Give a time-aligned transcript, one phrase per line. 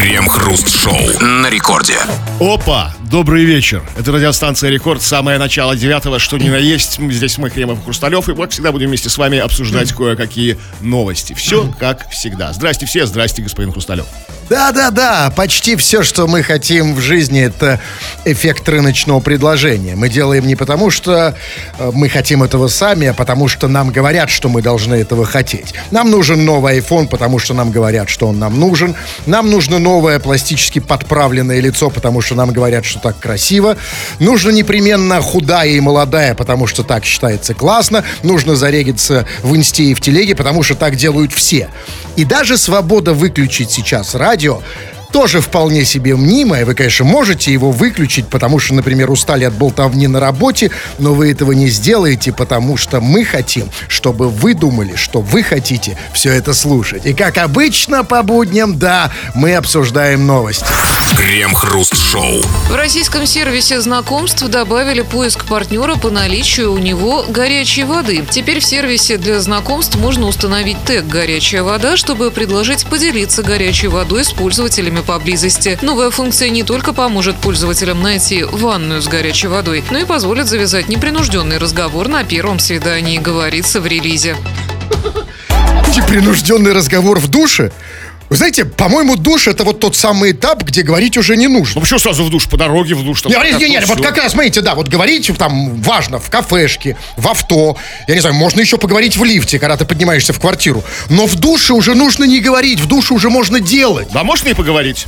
[0.00, 1.98] Крем-хруст-шоу на рекорде.
[2.40, 2.94] Опа!
[3.10, 3.82] Добрый вечер.
[3.98, 6.98] Это радиостанция «Рекорд», самое начало девятого, что ни на есть.
[6.98, 11.34] Здесь мы, Кремов Хрусталев, и, как всегда, будем вместе с вами обсуждать кое-какие новости.
[11.34, 12.54] Все как всегда.
[12.54, 14.06] Здрасте все, здрасте, господин Хрусталев.
[14.50, 17.78] Да-да-да, почти все, что мы хотим в жизни, это
[18.24, 19.94] эффект рыночного предложения.
[19.94, 21.36] Мы делаем не потому, что
[21.78, 25.72] э, мы хотим этого сами, а потому что нам говорят, что мы должны этого хотеть.
[25.92, 28.96] Нам нужен новый iPhone, потому что нам говорят, что он нам нужен.
[29.24, 33.76] Нам нужно новое пластически подправленное лицо, потому что нам говорят, что так красиво.
[34.18, 38.02] Нужно непременно худая и молодая, потому что так считается классно.
[38.24, 41.68] Нужно зарегиться в инсте и в телеге, потому что так делают все.
[42.16, 44.62] И даже свобода выключить сейчас радио радио
[45.12, 46.64] тоже вполне себе мнимое.
[46.64, 51.30] Вы, конечно, можете его выключить, потому что, например, устали от болтовни на работе, но вы
[51.30, 56.54] этого не сделаете, потому что мы хотим, чтобы вы думали, что вы хотите все это
[56.54, 57.06] слушать.
[57.06, 60.66] И как обычно по будням, да, мы обсуждаем новости.
[61.16, 62.42] Крем-хруст-шоу.
[62.68, 68.24] В российском сервисе знакомств добавили поиск партнера по наличию у него горячей воды.
[68.30, 74.24] Теперь в сервисе для знакомств можно установить тег «Горячая вода», чтобы предложить поделиться горячей водой
[74.24, 75.78] с пользователями поблизости.
[75.82, 80.88] Новая функция не только поможет пользователям найти ванную с горячей водой, но и позволит завязать
[80.88, 84.36] непринужденный разговор на первом свидании, говорится в релизе.
[85.96, 87.72] Непринужденный разговор в душе.
[88.30, 91.74] Вы знаете, по-моему, душ это вот тот самый этап, где говорить уже не нужно.
[91.74, 93.22] Ну почему сразу в душ, по дороге в душ?
[93.22, 96.30] Там, Не, не, не, как вот как раз, смотрите, да, вот говорить там важно в
[96.30, 100.38] кафешке, в авто, я не знаю, можно еще поговорить в лифте, когда ты поднимаешься в
[100.38, 100.84] квартиру.
[101.08, 104.06] Но в душе уже нужно не говорить, в душе уже можно делать.
[104.12, 105.06] Да, можно и поговорить.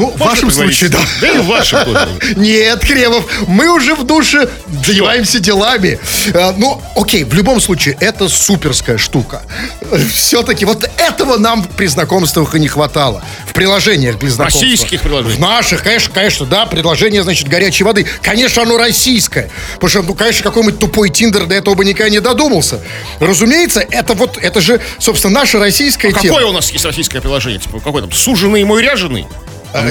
[0.00, 0.98] Ну, в вашем случае, да.
[1.20, 2.08] Да и в вашем тоже.
[2.36, 4.48] Нет, Кремов, мы уже в душе
[4.84, 5.98] занимаемся делами.
[6.32, 9.42] Э, Ну, окей, в любом случае, это суперская штука.
[10.12, 13.22] Все-таки вот этого нам при знакомствах и не хватало.
[13.46, 14.62] В приложениях для знакомства.
[14.62, 15.36] Российских приложениях.
[15.36, 18.06] В наших, конечно, конечно, да, предложение, значит, горячей воды.
[18.22, 19.50] Конечно, оно российское.
[19.74, 22.80] Потому что, ну, конечно, какой-нибудь тупой Тиндер до этого бы никогда не додумался.
[23.18, 26.22] Разумеется, это вот, это же, собственно, наша российская тема.
[26.36, 27.60] Какое у нас есть российское приложение?
[27.60, 29.26] Типа, какой там, суженый и мой ряженый?
[29.72, 29.82] А,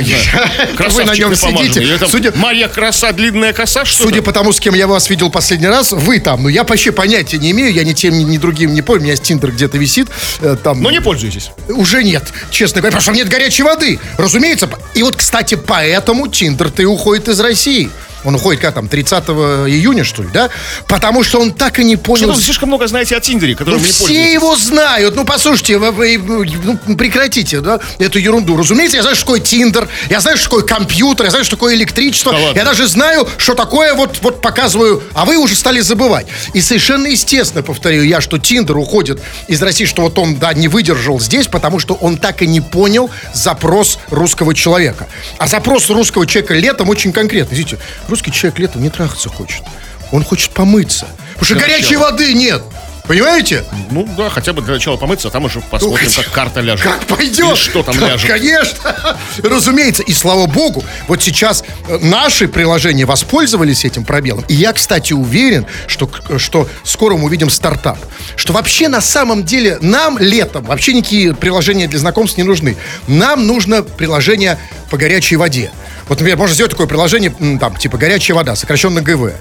[0.90, 2.00] Вы на нем сидите.
[2.08, 5.68] Судя, Марья краса, длинная коса, что Судя по тому, с кем я вас видел последний
[5.68, 6.44] раз, вы там.
[6.44, 9.02] Ну, я вообще понятия не имею, я ни тем, ни другим не помню.
[9.02, 10.08] У меня Тиндер где-то висит.
[10.42, 11.52] э, Там, Но не пользуйтесь.
[11.70, 14.00] Уже нет, честно говоря, потому что нет горячей воды.
[14.18, 14.70] Разумеется.
[14.94, 17.90] И вот, кстати, поэтому Тиндер-то и уходит из России.
[18.24, 19.24] Он уходит, как там, 30
[19.70, 20.50] июня, что ли, да?
[20.88, 22.32] Потому что он так и не Что понял...
[22.34, 25.16] вы слишком много знаете о Тиндере, Ну, которым не все его знают.
[25.16, 28.58] Ну, послушайте, вы, вы, ну, прекратите, да, эту ерунду.
[28.58, 31.76] Разумеется, я знаю, что такое Тиндер, я знаю, что такое компьютер, я знаю, что такое
[31.76, 32.32] электричество.
[32.32, 32.58] Да ладно.
[32.58, 36.28] я даже знаю, что такое вот, вот показываю, а вы уже стали забывать.
[36.54, 40.68] И совершенно естественно, повторю я, что Тиндер уходит из России, что вот он, да, не
[40.68, 45.08] выдержал здесь, потому что он так и не понял запрос русского человека.
[45.38, 47.58] А запрос русского человека летом очень конкретный.
[47.58, 47.80] Видите,
[48.10, 49.64] русский человек летом не трахаться хочет.
[50.12, 51.08] Он хочет помыться.
[51.34, 52.12] Потому что Для горячей начала.
[52.12, 52.62] воды нет.
[53.08, 53.64] Понимаете?
[53.90, 56.86] Ну да, хотя бы для начала помыться, а там уже посмотрим, Ну, как карта ляжет.
[56.86, 57.40] Как пойдет.
[57.40, 58.30] Или что там Да, ляжет.
[58.30, 59.18] Конечно.
[59.44, 60.04] Разумеется.
[60.04, 64.46] И слава богу, вот сейчас э, наши приложения воспользовались этим пробелом.
[64.48, 67.98] И я, кстати, уверен, что, к- что скоро мы увидим стартап.
[68.36, 72.78] Что вообще на самом деле нам летом вообще никакие приложения для знакомств не нужны.
[73.08, 74.60] Нам нужно приложение
[74.92, 75.72] по горячей воде.
[76.10, 79.32] Вот, например, можно сделать такое приложение, там, типа горячая вода, сокращенно ГВ.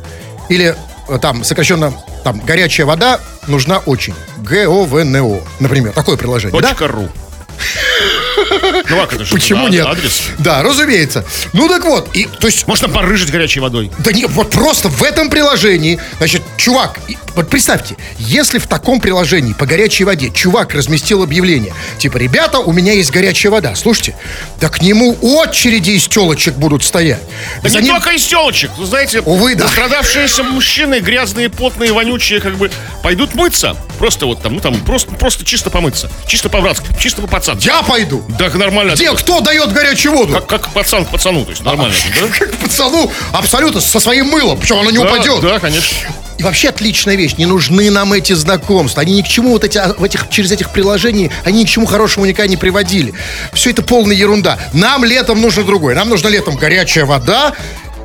[0.51, 0.77] Или
[1.09, 1.93] э, там, сокращенно,
[2.25, 4.15] там, горячая вода нужна очень.
[4.39, 6.61] ГОВНО, например, такое приложение.
[6.61, 6.69] да?
[6.69, 7.09] Точка ру.
[8.89, 9.35] Ну как это же?
[9.35, 9.87] Почему а- нет?
[9.87, 10.23] Адрес.
[10.39, 11.25] Да, разумеется.
[11.53, 13.91] Ну так вот, и, то есть, Можно порыжить горячей водой.
[13.99, 17.01] да не, вот просто в этом приложении, значит, чувак,
[17.39, 22.73] вот представьте, если в таком приложении по горячей воде чувак разместил объявление, типа, ребята, у
[22.73, 24.17] меня есть горячая вода, слушайте,
[24.61, 27.21] да к нему очереди из телочек будут стоять.
[27.63, 28.71] Да За не ним- только из телочек.
[28.77, 29.65] Вы знаете, Увы, да.
[29.65, 32.71] пострадавшиеся мужчины, грязные, потные, вонючие, как бы,
[33.03, 33.77] пойдут мыться.
[33.99, 36.11] Просто вот там, ну там, просто, просто чисто помыться.
[36.27, 37.67] Чисто по-братски, чисто по-пацански.
[37.67, 38.25] Я пойду.
[38.39, 38.93] Да, нормально.
[38.95, 40.35] Где, кто дает горячую воду?
[40.35, 42.27] Как, как пацан к пацану, то есть нормально, да?
[42.39, 45.41] Как пацану, абсолютно, со своим мылом, причем оно не Да, упадет.
[45.41, 45.97] Да, конечно.
[46.39, 47.35] И вообще отличная вещь.
[47.37, 49.03] Не нужны нам эти знакомства.
[49.03, 51.69] Они ни к чему вот эти, а, в этих, через этих приложений, они ни к
[51.69, 53.13] чему хорошему никогда не приводили.
[53.53, 54.59] Все это полная ерунда.
[54.73, 55.97] Нам летом нужно другое.
[55.97, 57.55] Нам нужна летом горячая вода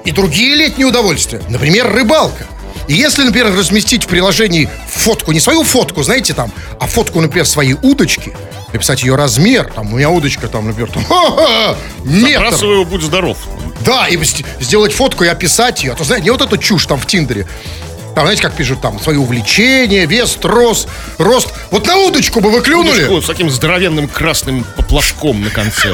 [0.03, 1.41] и другие летние удовольствия.
[1.47, 2.47] Например, рыбалка.
[2.87, 7.45] И если, например, разместить в приложении фотку, не свою фотку, знаете, там, а фотку, например,
[7.45, 8.33] своей удочки,
[8.73, 12.45] написать ее размер, там, у меня удочка, там, например, там, ха-ха, метр.
[12.45, 13.37] Забрасываю, будь здоров.
[13.85, 14.19] Да, и
[14.59, 15.93] сделать фотку и описать ее.
[15.93, 17.47] А то, знаете, не вот эту чушь там в Тиндере.
[18.15, 20.87] Там, знаете, как пишут там, свои увлечения, вес, рост,
[21.17, 21.49] рост.
[21.71, 23.05] Вот на удочку бы вы клюнули.
[23.05, 25.93] Удочку с таким здоровенным красным поплавком на конце.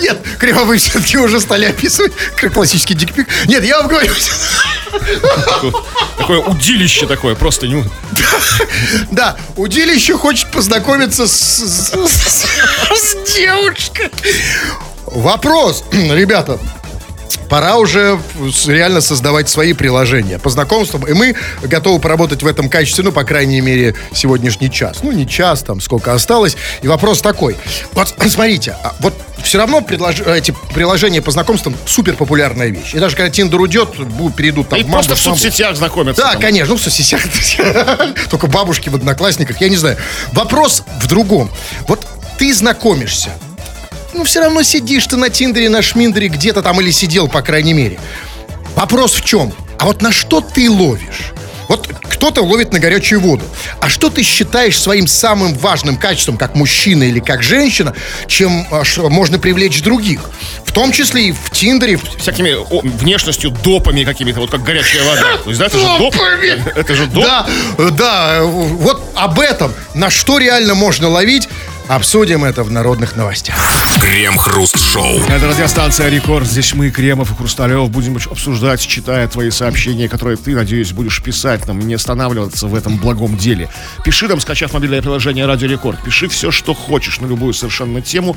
[0.00, 3.28] Нет, Криво, вы все-таки уже стали описывать как классический дикпик.
[3.46, 4.12] Нет, я вам говорю...
[6.16, 7.84] Такое удилище такое, просто не...
[9.10, 11.92] Да, удилище хочет познакомиться с
[13.34, 14.10] девушкой.
[15.06, 16.58] Вопрос, ребята.
[17.48, 18.18] Пора уже
[18.66, 21.06] реально создавать свои приложения по знакомствам.
[21.06, 24.98] И мы готовы поработать в этом качестве, ну, по крайней мере, сегодняшний час.
[25.02, 26.56] Ну, не час, там, сколько осталось.
[26.82, 27.56] И вопрос такой.
[27.92, 32.94] Вот, смотрите, а вот все равно предлож- эти приложения по знакомствам супер популярная вещь.
[32.94, 33.90] И даже когда Тиндер уйдет,
[34.36, 36.22] перейдут там И в Мамбо, просто в соцсетях знакомятся.
[36.22, 36.40] Да, там.
[36.40, 37.20] конечно, ну в соцсетях.
[38.30, 39.96] Только бабушки в одноклассниках, я не знаю.
[40.32, 41.50] Вопрос в другом.
[41.86, 42.06] Вот
[42.38, 43.30] ты знакомишься,
[44.14, 47.74] ну все равно сидишь ты на Тиндере, на Шминдере где-то там или сидел, по крайней
[47.74, 47.98] мере.
[48.74, 49.52] Вопрос в чем?
[49.78, 51.32] А вот на что ты ловишь?
[51.68, 53.44] Вот кто-то ловит на горячую воду.
[53.80, 57.94] А что ты считаешь своим самым важным качеством, как мужчина или как женщина,
[58.26, 60.20] чем а, можно привлечь других?
[60.64, 65.38] В том числе и в Тиндере, Всякими о, внешностью, допами какими-то, вот как горячая вода.
[65.42, 66.14] То есть, да, это же доп.
[66.76, 67.24] Это же доп.
[67.24, 67.46] Да,
[67.90, 71.48] да, вот об этом, на что реально можно ловить,
[71.88, 73.56] обсудим это в народных новостях.
[74.00, 75.20] Крем-хруст-шоу.
[75.28, 76.46] Это радиостанция Рекорд.
[76.46, 81.66] Здесь мы, Кремов и Хрусталев, будем обсуждать, читая твои сообщения, которые ты, надеюсь, будешь писать
[81.66, 83.68] нам, не останавливаться в этом благом деле.
[84.04, 86.02] Пиши нам, скачав мобильное приложение Радио Рекорд.
[86.02, 88.36] Пиши все, что хочешь, на любую совершенно тему.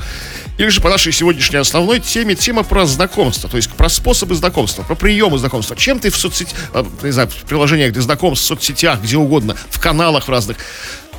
[0.57, 4.83] Или же по нашей сегодняшней основной теме, тема про знакомство, то есть про способы знакомства,
[4.83, 5.75] про приемы знакомства.
[5.75, 9.55] Чем ты в соцсети, э, не знаю, в приложениях для знакомств, в соцсетях, где угодно,
[9.69, 10.57] в каналах в разных,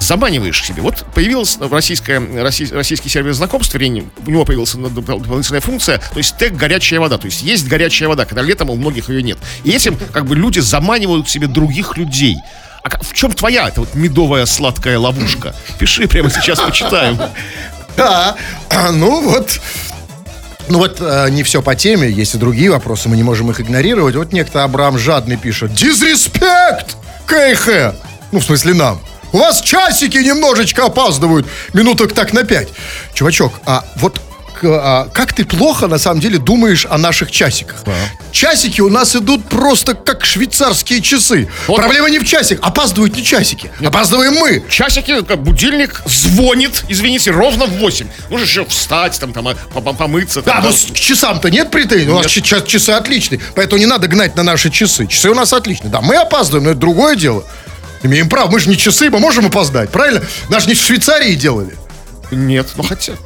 [0.01, 0.83] заманиваешь себе.
[0.83, 6.19] Вот появился российская, россий- российский сервис знакомств, вернее, у него появилась допол- дополнительная функция, то
[6.19, 9.39] есть тег «горячая вода», то есть есть горячая вода, когда летом у многих ее нет.
[9.65, 12.37] И этим как бы люди заманивают к себе других людей.
[12.83, 15.55] А в чем твоя эта вот медовая сладкая ловушка?
[15.79, 17.19] Пиши прямо сейчас, почитаем.
[17.97, 18.37] Да,
[18.93, 19.61] ну вот,
[20.69, 23.61] ну вот э, не все по теме, есть и другие вопросы, мы не можем их
[23.61, 24.15] игнорировать.
[24.15, 26.97] Вот некто Абрам Жадный пишет, дизреспект
[27.27, 27.95] КХ,
[28.31, 29.01] ну в смысле нам.
[29.33, 32.69] У вас часики немножечко опаздывают, минуток так на пять.
[33.15, 34.21] Чувачок, а вот
[34.61, 37.77] а, как ты плохо на самом деле думаешь о наших часиках.
[38.33, 41.49] Часики у нас идут просто как швейцарские часы.
[41.69, 41.77] Вот.
[41.77, 44.65] Проблема не в часиках, опаздывают не часики, опаздываем мы.
[44.69, 48.09] Часики, как будильник звонит, извините, ровно в 8.
[48.31, 50.43] Нужно еще встать, там, там, а, по- по- помыться.
[50.43, 50.77] Да, там, но да.
[50.77, 52.09] с- к часам-то нет претензий.
[52.11, 52.45] У нас Нет.
[52.45, 53.41] ча- часы отличные.
[53.55, 55.07] Поэтому не надо гнать на наши часы.
[55.07, 55.91] Часы у нас отличные.
[55.91, 57.45] Да, мы опаздываем, но это другое дело.
[58.03, 58.51] Имеем право.
[58.51, 60.23] Мы же не часы, мы можем опоздать, правильно?
[60.49, 61.77] Нас не в Швейцарии делали.
[62.31, 63.15] Нет, ну хотя.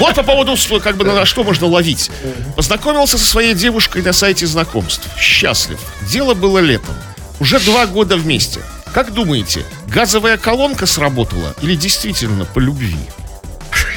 [0.00, 2.10] Вот по поводу, как бы, на что можно ловить.
[2.56, 5.06] Познакомился со своей девушкой на сайте знакомств.
[5.18, 5.78] Счастлив.
[6.10, 6.94] Дело было летом.
[7.38, 8.60] Уже два года вместе.
[8.94, 12.96] Как думаете, газовая колонка сработала или действительно по любви?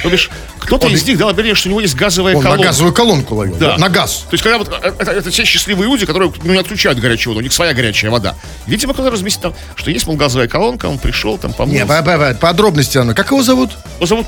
[0.03, 0.29] То бишь,
[0.67, 2.67] кто-то Он- из них дал объявление, что у него есть газовая Он на колонка.
[2.67, 3.55] газовую колонку ловил.
[3.55, 3.71] Да.
[3.71, 4.25] да, На газ.
[4.29, 7.33] То есть, когда вот э, это, это те счастливые люди, которые ну, не отключают горячую
[7.33, 8.35] воду, у них своя горячая вода.
[8.67, 11.73] Видимо, кто-то разместил там, что есть, мол, газовая колонка, он пришел, там, помыл.
[11.73, 13.13] Не, б- б- б- подробности оно.
[13.15, 13.71] Как его зовут?
[13.97, 14.27] Его зовут,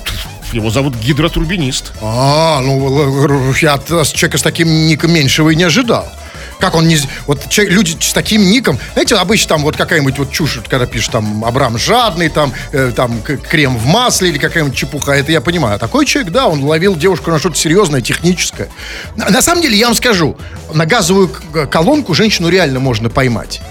[0.53, 1.91] его зовут гидротурбинист.
[2.01, 6.07] А, ну, я от человека с таким ником меньшего и не ожидал.
[6.59, 6.97] Как он не...
[7.25, 8.77] Вот человек- люди с таким ником...
[8.93, 13.21] Знаете, обычно там вот какая-нибудь вот чушь, когда пишет там Абрам жадный, там, э, там
[13.21, 15.75] крем в масле или какая-нибудь чепуха, это я понимаю.
[15.75, 18.69] А такой человек, да, он ловил девушку на что-то серьезное, техническое.
[19.15, 20.37] На, на самом деле, я вам скажу,
[20.73, 21.29] на газовую
[21.71, 23.61] колонку женщину реально можно поймать.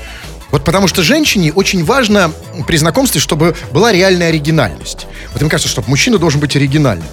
[0.51, 2.33] Вот потому что женщине очень важно
[2.67, 5.07] при знакомстве, чтобы была реальная оригинальность.
[5.33, 7.07] Вот мне кажется, что мужчина должен быть оригинальным.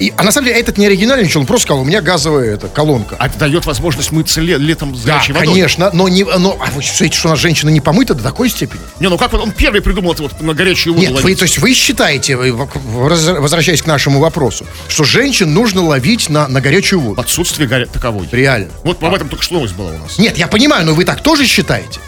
[0.00, 2.54] И, а на самом деле этот не оригинальный ничего, он просто сказал, у меня газовая
[2.54, 3.16] эта колонка.
[3.18, 5.48] А это дает возможность мыться ле- летом с да, горячей водой.
[5.48, 8.48] конечно, но не, но, а вы считаете, что у нас женщина не помыта до такой
[8.48, 8.80] степени?
[8.98, 11.38] Не, ну как вот он первый придумал это вот на горячую воду Нет, вы, ловить?
[11.38, 16.62] то есть вы считаете, вы, возвращаясь к нашему вопросу, что женщин нужно ловить на, на
[16.62, 17.20] горячую воду?
[17.20, 17.84] Отсутствие горя...
[17.84, 18.26] таковой.
[18.32, 18.70] Реально.
[18.82, 20.18] Вот об этом только что новость была у нас.
[20.18, 22.00] Нет, я понимаю, но вы так тоже считаете?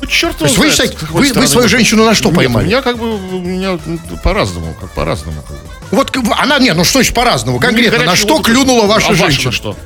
[0.00, 2.64] Ну, черт То есть вы считаете- вы- вы свою женщину на что Нет, поймали?
[2.64, 3.78] У меня как бы, у меня
[4.22, 5.42] по-разному, как по-разному.
[5.42, 5.62] Как бы.
[5.90, 7.58] Вот она, нет, ну что значит по-разному?
[7.58, 9.46] Конкретно, Ну, на горячую что клюнула А ваша ваша женщина?
[9.46, 9.76] на что?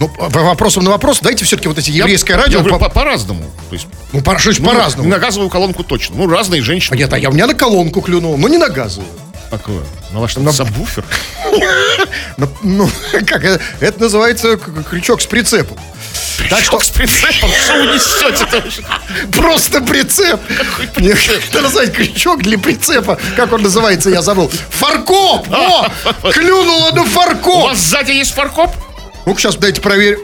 [0.00, 2.58] Ну, по- вопросом на вопрос, дайте все-таки вот эти еврейское Я- радио.
[2.58, 3.44] Я говорю, по- по- по-разному.
[3.68, 5.08] То есть, Ну, по- что ну, по-разному?
[5.08, 6.16] На газовую колонку точно.
[6.16, 6.94] Ну, разные женщины.
[6.94, 9.08] А Нет, а я, у меня на колонку клюнул, но не на газовую.
[9.50, 9.82] Такое.
[10.12, 11.04] На ваш На- сабвуфер.
[12.36, 12.90] На- Ну,
[13.26, 13.60] как это,
[14.00, 15.76] называется крючок с прицепом.
[16.50, 18.82] Так что с прицепом, что вы несете?
[19.36, 20.40] Просто прицеп.
[20.96, 23.18] Это называется крючок для прицепа.
[23.36, 24.50] Как он называется, я забыл.
[24.70, 25.46] Фаркоп!
[25.52, 25.86] О!
[26.32, 27.64] Клюнула на У фаркоп!
[27.70, 28.70] вас сзади есть фаркоп?
[29.26, 30.18] Ну-ка, сейчас дайте проверим.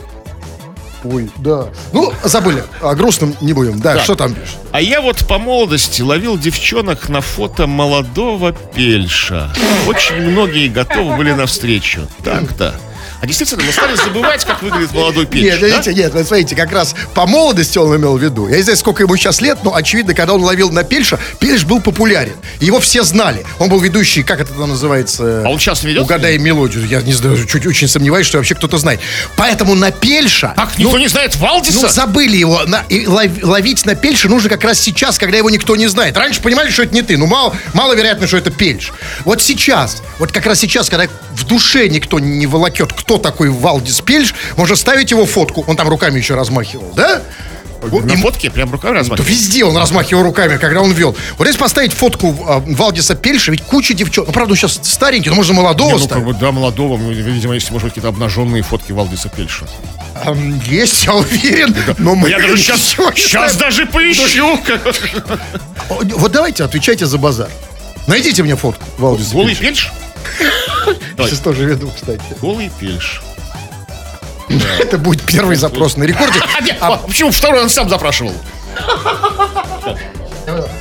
[1.04, 1.68] Ой, да.
[1.92, 2.64] Ну, забыли.
[2.80, 3.78] О грустном не будем.
[3.78, 4.02] Да, Так.
[4.04, 4.56] что там пишет?
[4.72, 9.48] А я вот по молодости ловил девчонок на фото молодого пельша.
[9.86, 12.08] Очень многие готовы были навстречу.
[12.24, 12.74] Так-то.
[13.20, 15.44] А действительно, мы стали забывать, как выглядит молодой пельш.
[15.44, 15.66] Нет, да?
[15.66, 18.48] видите, нет, вот смотрите, как раз по молодости он имел в виду.
[18.48, 21.64] Я не знаю, сколько ему сейчас лет, но очевидно, когда он ловил на Пельша, Пельш
[21.64, 22.34] был популярен.
[22.60, 23.44] Его все знали.
[23.58, 25.42] Он был ведущий, как это там называется?
[25.44, 26.02] А он сейчас ведет?
[26.04, 26.86] Угадай мелодию.
[26.86, 29.00] Я не знаю, чуть очень сомневаюсь, что вообще кто-то знает.
[29.36, 30.52] Поэтому на Пельша...
[30.56, 31.80] Так, никто не знает Валдиса?
[31.82, 32.62] Ну, забыли его.
[32.66, 36.16] На- и лов- ловить на Пельша нужно как раз сейчас, когда его никто не знает.
[36.16, 37.16] Раньше понимали, что это не ты.
[37.16, 38.92] Ну, мало, маловероятно, что это Пельш.
[39.24, 44.02] Вот сейчас, вот как раз сейчас, когда в душе никто не волокет, кто такой Валдис
[44.02, 45.64] Пельш, можно ставить его фотку.
[45.66, 47.22] Он там руками еще размахивал, да?
[47.80, 49.30] Вот, На и- фотке прям руками да размахивает.
[49.30, 51.16] везде он размахивал руками, когда он вел.
[51.38, 54.26] Вот если поставить фотку а, Валдиса Пельша, ведь куча девчонок.
[54.28, 57.54] Ну, правда, он сейчас старенький, но можно молодого Не, ну, как бы, да, молодого, видимо,
[57.54, 59.64] есть, может быть, какие-то обнаженные фотки Валдиса Пельша.
[60.66, 61.74] Есть, я уверен.
[61.96, 62.80] Но мы Я даже сейчас,
[63.14, 64.58] сейчас даже поищу.
[65.88, 67.48] Вот давайте, отвечайте за базар.
[68.06, 69.62] Найдите мне фотку Валдиса Голый Пельша.
[69.62, 69.92] пельш?
[71.16, 72.22] Сейчас тоже веду, кстати.
[72.40, 73.22] Голый пельш.
[74.80, 76.40] Это будет первый запрос на рекорде.
[76.80, 78.32] А, почему второй он сам запрашивал?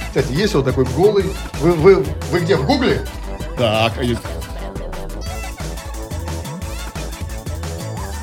[0.07, 1.25] Кстати, есть вот такой голый.
[1.59, 3.05] Вы, вы, вы где, в гугле?
[3.57, 4.03] Так, а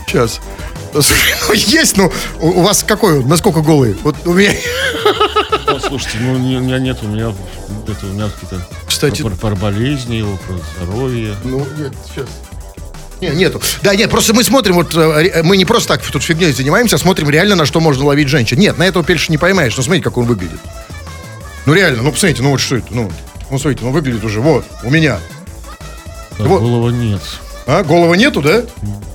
[0.07, 0.41] Сейчас.
[1.53, 3.29] Есть, ну, у вас какой он?
[3.29, 3.97] Насколько голый?
[4.05, 4.53] Вот у меня...
[5.81, 7.35] Слушайте, ну у меня нет, у меня,
[7.89, 11.35] это, у меня какие-то Кстати- про, про болезни его, про здоровье.
[11.45, 12.27] Ну, нет, сейчас.
[13.21, 13.61] Не, нету.
[13.83, 16.99] Да, нет, просто мы смотрим, вот э, мы не просто так тут фигней занимаемся, а
[16.99, 18.59] смотрим реально, на что можно ловить женщин.
[18.59, 19.77] Нет, на этого пельша не поймаешь.
[19.77, 20.61] Ну, смотрите, как он выглядит.
[21.67, 23.11] Ну, реально, ну, посмотрите, ну, вот что это, ну,
[23.51, 25.19] ну, смотрите, ну, выглядит уже, вот, у меня.
[26.37, 26.61] Так, Вот.
[26.61, 27.21] Голова нет.
[27.67, 28.63] А, головы нету, да?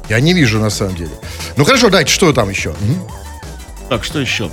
[0.09, 1.11] Я не вижу, на самом деле.
[1.55, 2.73] Ну, хорошо, дайте, что там еще?
[3.89, 4.49] Так, что еще?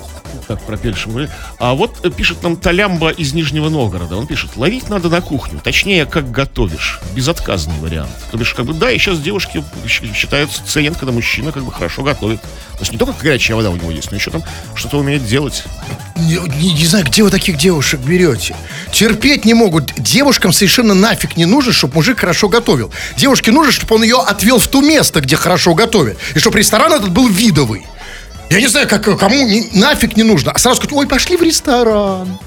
[0.49, 1.29] Так, про пельша мы.
[1.59, 4.17] А вот э, пишет нам Толямба из Нижнего Новгорода.
[4.17, 5.59] Он пишет, ловить надо на кухню.
[5.59, 7.01] Точнее, как готовишь.
[7.17, 8.11] Безотказный вариант.
[8.31, 9.65] То бишь, как бы, да, и сейчас девушки
[10.15, 12.41] считаются, ценят, когда мужчина как бы хорошо готовит.
[12.41, 14.45] То есть не только горячая вода у него есть, но еще там
[14.77, 15.65] что-то умеет делать.
[16.15, 18.55] Не, не- не знаю, где вы таких девушек берете.
[18.93, 19.95] Терпеть не могут.
[20.01, 22.93] Девушкам совершенно нафиг не нужно, чтобы мужик хорошо готовил.
[23.17, 26.19] Девушке нужно, чтобы он ее отвел в то место, где хорошо готовят.
[26.37, 27.85] И чтобы ресторан этот был видовый.
[28.51, 30.53] Я не знаю, как, кому не- нафиг не нужно.
[30.53, 32.39] А сразу сказать, ой, пошли в ресторан.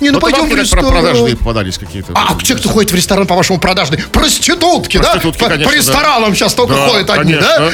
[0.00, 1.02] Не, ну Вот пойдем в говорят, про ресторан.
[1.02, 2.12] продажные попадались какие-то.
[2.14, 4.02] А те, кто ходит в ресторан, по-вашему, продажные?
[4.12, 5.44] Проститутки, Проститутки, да?
[5.46, 5.76] По- конечно, По да.
[5.78, 7.70] ресторанам сейчас только Да, ходят одни, да?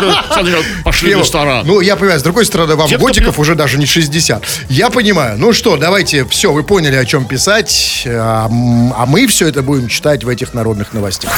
[0.00, 0.24] да.
[0.84, 1.66] Пошли в ресторан.
[1.66, 4.42] Ну, я понимаю, с другой стороны, вам годиков уже даже не 60.
[4.68, 5.38] Я понимаю.
[5.38, 8.02] Ну что, давайте, все, вы поняли, о чем писать.
[8.06, 11.32] А, а мы все это будем читать в этих народных новостях.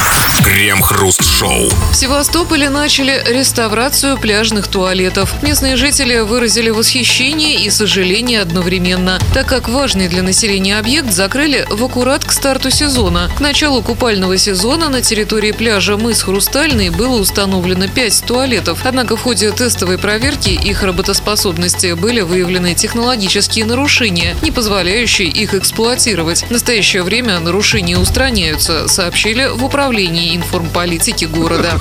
[0.45, 1.69] Крем-хруст-шоу.
[1.93, 5.31] В Севастополе начали реставрацию пляжных туалетов.
[5.43, 11.85] Местные жители выразили восхищение и сожаление одновременно, так как важный для населения объект закрыли в
[11.85, 13.31] аккурат к старту сезона.
[13.37, 18.81] К началу купального сезона на территории пляжа Мыс Хрустальный было установлено 5 туалетов.
[18.85, 26.43] Однако в ходе тестовой проверки их работоспособности были выявлены технологические нарушения, не позволяющие их эксплуатировать.
[26.43, 31.79] В настоящее время нарушения устраняются, сообщили в управлении информполитики города.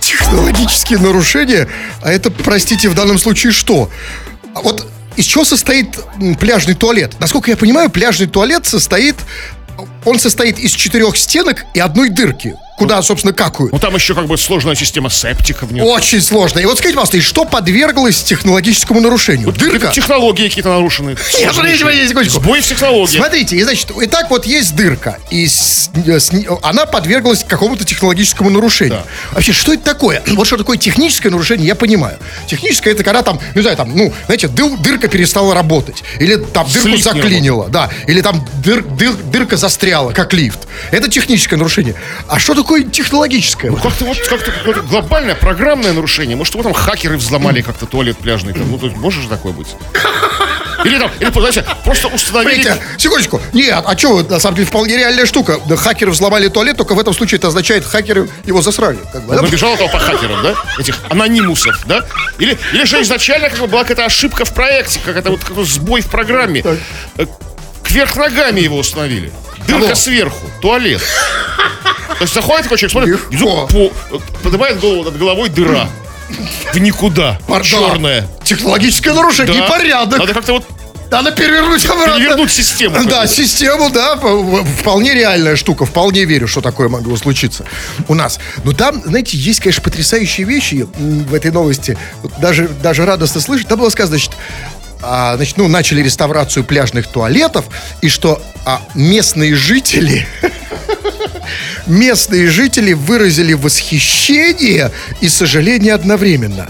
[0.00, 1.68] Технологические нарушения,
[2.02, 3.90] а это, простите, в данном случае что?
[4.54, 5.98] А Вот из чего состоит
[6.38, 7.14] пляжный туалет?
[7.18, 9.16] Насколько я понимаю, пляжный туалет состоит...
[10.04, 13.72] Он состоит из четырех стенок и одной дырки, куда, собственно, какают.
[13.72, 15.84] Ну там еще как бы сложная система септика в нем.
[15.86, 16.58] Очень сложно.
[16.60, 19.52] И вот скажите, пожалуйста, и что подверглось технологическому нарушению?
[19.52, 19.88] Дырка?
[19.92, 21.10] Технологии какие-то нарушены.
[21.10, 21.18] Нет,
[21.54, 22.30] подождите.
[22.30, 23.16] Сбой в технологии.
[23.16, 26.30] Смотрите, и значит, и так вот есть дырка, и с- э, с-
[26.62, 29.02] она подверглась какому-то технологическому нарушению.
[29.32, 30.22] Вообще, что это такое?
[30.36, 32.18] Вот что такое техническое нарушение, я понимаю.
[32.46, 36.66] Техническое это когда там, не знаю, там, ну, знаете, дыр- дырка перестала работать, или там
[36.66, 36.88] дырку
[37.22, 40.65] заклинило, да, или там дыр- дыр- дырка застряла, как лифт.
[40.90, 41.94] Это техническое нарушение.
[42.28, 43.70] А что такое технологическое?
[43.70, 46.36] Ну, как-то вот как-то какое-то глобальное программное нарушение.
[46.36, 48.52] Может, вот там хакеры взломали как-то туалет пляжный.
[48.52, 49.68] Там, ну, то есть, может же такое быть?
[50.84, 52.62] Или там, или, знаете, просто установили...
[52.62, 53.40] Смотрите, секундочку.
[53.52, 55.58] Нет, а что, на самом деле, вполне реальная штука.
[55.66, 58.98] Да, хакеры взломали туалет, только в этом случае это означает, хакеры его засрали.
[59.12, 59.42] Как бы, да?
[59.42, 60.54] Набежала толпа хакеров, да?
[60.78, 62.04] Этих анонимусов, да?
[62.38, 66.02] Или, или же изначально как бы была какая-то ошибка в проекте, какая-то вот какой-то сбой
[66.02, 66.62] в программе.
[67.16, 67.26] Э,
[67.82, 69.32] Кверх ногами его установили.
[69.66, 69.94] Дырка Алло.
[69.94, 71.02] сверху, туалет.
[72.18, 73.66] То есть заходит такой человек, смотрит, Легко.
[73.66, 75.88] внизу по- поднимает голову над головой дыра.
[76.72, 77.38] В никуда.
[77.46, 77.64] Пардон.
[77.92, 78.26] Черная.
[78.44, 79.66] Технологическое нарушение, Да.
[79.66, 80.18] непорядок.
[80.18, 80.64] Надо как-то вот
[81.08, 82.16] Надо перевернуть обратно.
[82.16, 82.96] Перевернуть систему.
[83.04, 87.64] Да, систему, да, в- вполне реальная штука, вполне верю, что такое могло случиться
[88.08, 88.40] у нас.
[88.64, 91.96] Но там, знаете, есть, конечно, потрясающие вещи м, в этой новости.
[92.22, 93.68] Вот даже, даже радостно слышать.
[93.68, 94.32] Там было сказано, значит,
[95.02, 97.66] а, значит, ну, начали реставрацию пляжных туалетов,
[98.02, 100.26] и что а, местные жители
[101.86, 106.68] местные жители выразили восхищение и сожаление одновременно.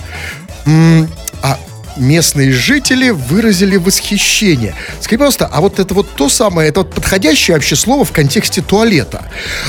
[1.43, 1.59] А
[1.97, 4.75] местные жители выразили восхищение.
[5.01, 8.61] Скажи, пожалуйста, а вот это вот то самое, это вот подходящее вообще слово в контексте
[8.61, 9.25] туалета.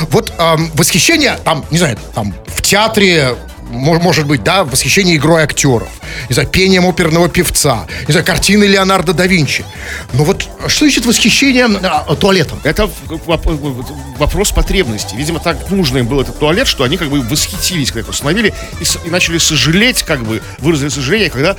[0.10, 3.36] Вот ам, восхищение, там, не знаю, там в театре
[3.70, 5.90] может быть, да, восхищение игрой актеров,
[6.30, 9.66] не знаю, пением оперного певца, не знаю, картины Леонардо да Винчи.
[10.14, 12.60] Но вот что значит восхищение а, туалетом?
[12.64, 13.86] Это воп-
[14.18, 15.16] вопрос потребности.
[15.16, 18.54] Видимо, так нужно им был этот туалет, что они как бы восхитились, когда их установили,
[18.80, 21.56] и, и начали сожалеть, как бы, выразили сожаление, когда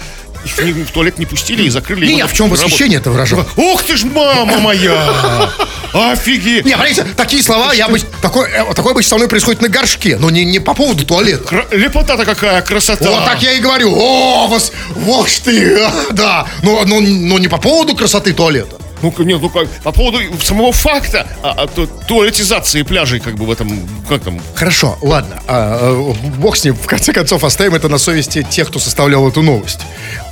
[0.56, 2.06] в туалет не пустили и закрыли.
[2.06, 3.46] Не, его а в чем восхищение это выражал?
[3.56, 5.50] Ух ты ж, мама моя!
[5.92, 6.64] Офигеть!
[6.64, 10.16] Не, смотрите, такие слова, я бы, такой, э, такое бы со мной происходит на горшке,
[10.18, 11.44] но не, не по поводу туалета.
[11.44, 13.10] Кра- Лепота-то какая, красота!
[13.10, 15.78] Вот так я и говорю, о, вас, вот ты,
[16.12, 18.76] да, но, но, но не по поводу красоты туалета.
[19.02, 23.46] Ну, нет, ну как, по поводу самого факта а, а, ту- туалетизации пляжей, как бы
[23.46, 27.74] в этом, как там, Хорошо, ладно, а, э, бог с ним, в конце концов оставим
[27.74, 29.80] это на совести тех, кто составлял эту новость.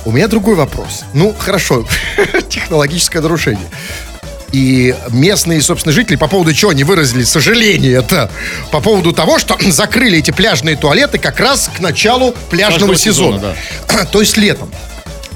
[0.05, 1.03] У меня другой вопрос.
[1.13, 1.85] Ну, хорошо,
[2.49, 3.67] технологическое нарушение.
[4.51, 8.31] И местные, собственно, жители по поводу чего они выразили сожаление это
[8.71, 13.37] по поводу того, что закрыли эти пляжные туалеты как раз к началу пляжного Пляжного сезона,
[13.37, 14.05] сезона.
[14.11, 14.71] То есть летом.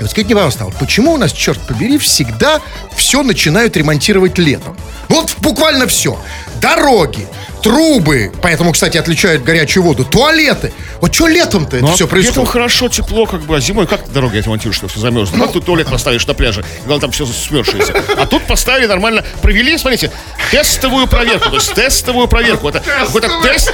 [0.02, 2.60] И вот скажите пожалуйста, а вот почему у нас, черт побери, всегда
[2.96, 4.76] все начинают ремонтировать летом?
[5.10, 6.20] Вот буквально все.
[6.60, 7.28] Дороги,
[7.62, 10.74] трубы, поэтому, кстати, отличают горячую воду, туалеты.
[11.02, 12.50] Вот что летом-то это Ну, а все Летом происходит?
[12.50, 15.38] хорошо, тепло, как бы, а зимой как ты дороги отремонтируешь, что все замерзнет?
[15.38, 17.94] Ну, как ты туалет поставишь на пляже, когда там все смерзшееся?
[18.18, 20.12] А тут поставили нормально, провели, смотрите,
[20.50, 22.70] тестовую проверку, то есть тестовую проверку.
[22.70, 23.74] Это какой-то тест,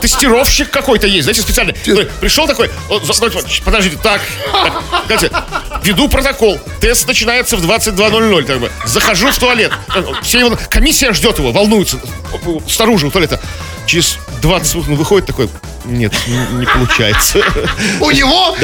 [0.00, 1.74] тестировщик какой-то есть, знаете, специальный.
[1.74, 2.70] который Пришел такой,
[3.64, 4.20] подождите, так,
[5.08, 5.30] так, знаете,
[5.82, 9.72] веду протокол, тест начинается в 22.00, как бы, захожу в туалет,
[10.22, 11.98] все его, комиссия ждет его, волнуется,
[12.68, 13.40] снаружи у туалета.
[13.86, 15.48] Через 20 минут он выходит такой,
[15.84, 17.40] нет, не, не получается.
[18.00, 18.56] У него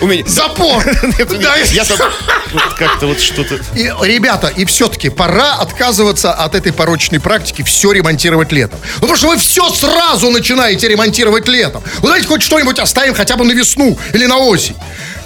[0.00, 0.84] у меня- запор.
[1.18, 1.98] Нет, Да, нет, я там
[2.52, 3.56] вот как-то вот что-то...
[3.74, 8.78] И, ребята, и все-таки пора отказываться от этой порочной практики все ремонтировать летом.
[8.96, 11.82] Ну, потому что вы все сразу начинаете ремонтировать летом.
[11.98, 14.76] Ну, давайте хоть что-нибудь оставим хотя бы на весну или на осень.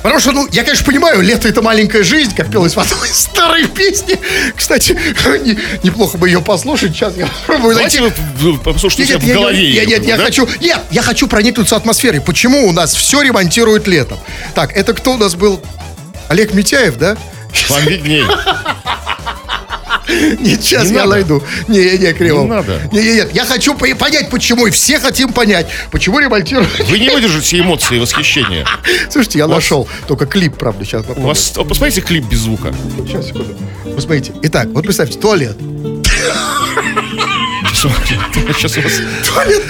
[0.06, 3.66] Потому что, ну, я, конечно, понимаю, лето это маленькая жизнь, как пелось в одной старой
[3.66, 4.16] песне.
[4.54, 4.92] Кстати,
[5.42, 6.92] не- неплохо бы ее послушать.
[6.94, 7.98] Сейчас я попробую найти.
[7.98, 9.68] Давайте вы- вы послушайте Нет, в голове.
[9.68, 10.22] я- её, нет, я да?
[10.22, 12.20] хочу, нет, я хочу проникнуться атмосферой.
[12.20, 14.20] Почему у нас все ремонтируют летом?
[14.54, 15.60] Так, это кто у нас был?
[16.28, 17.16] Олег Митяев, да?
[17.70, 18.26] Вам виднее.
[20.40, 21.10] Нет, сейчас Не я надо.
[21.10, 21.42] найду.
[21.68, 22.44] Не, не, не, Кривов.
[22.44, 22.80] Не надо.
[22.92, 26.70] Не, не, нет, я хочу по- понять, почему, и все хотим понять, почему ремонтируют.
[26.88, 28.66] Вы не выдержите эмоции и восхищения.
[29.10, 31.52] Слушайте, я нашел только клип, правда, сейчас У вас...
[31.68, 32.74] Посмотрите клип без звука.
[33.06, 33.56] Сейчас, секунду.
[33.94, 34.32] Посмотрите.
[34.42, 35.56] Итак, вот представьте, туалет.
[37.74, 38.92] Сейчас у вас...
[39.26, 39.62] Туалет.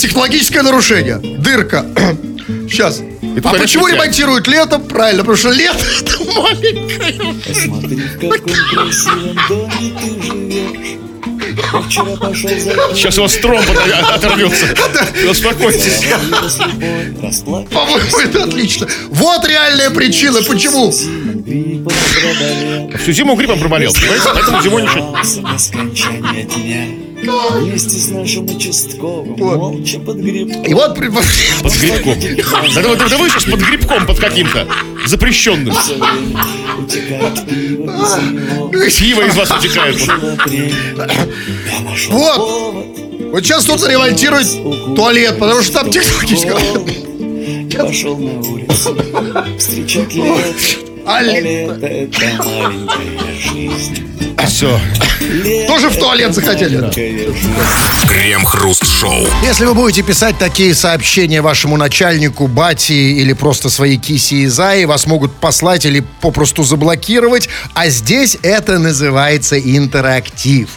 [0.00, 1.16] Технологическое нарушение.
[1.38, 1.86] Дырка.
[2.74, 2.96] Сейчас.
[2.96, 4.82] тут А почему ремонтируют летом?
[4.82, 7.34] Правильно, потому что лето это маленькое.
[7.46, 10.98] Посмотри, в каком красивом доме ты живешь.
[11.72, 14.66] Я вчера пошел за Сейчас у вас тромб от- оторвется.
[15.30, 16.02] Успокойтесь.
[17.70, 18.88] По-моему, это отлично.
[19.10, 20.90] Вот реальная причина, почему.
[22.98, 24.30] Всю зиму гриппом проболел, понимаете?
[24.34, 25.16] Поэтому зимой ничего...
[27.30, 29.56] Вместе с нашим участковым Вот.
[29.56, 30.52] молча под гриб.
[30.66, 31.00] И вот Под
[31.80, 32.18] грибком.
[32.74, 34.66] Да, да, да, да вы сейчас под грибком под каким-то
[35.06, 35.74] запрещенным.
[36.78, 37.46] Утекает
[39.04, 39.96] пиво из вас утекает.
[42.08, 42.86] Вот.
[43.32, 44.48] Вот сейчас тут ремонтируют
[44.96, 46.56] туалет, потому что там технологическое...
[47.70, 48.96] Я пошел на улицу
[49.58, 50.93] встречать лето.
[51.06, 54.10] А А лето- лето это маленькая жизнь.
[54.46, 54.78] Все.
[55.20, 56.78] Лето Тоже в туалет захотели?
[58.08, 59.26] Крем-хруст-шоу.
[59.42, 64.86] Если вы будете писать такие сообщения вашему начальнику, бате или просто своей киси и зае,
[64.86, 70.68] вас могут послать или попросту заблокировать, а здесь это называется интерактив.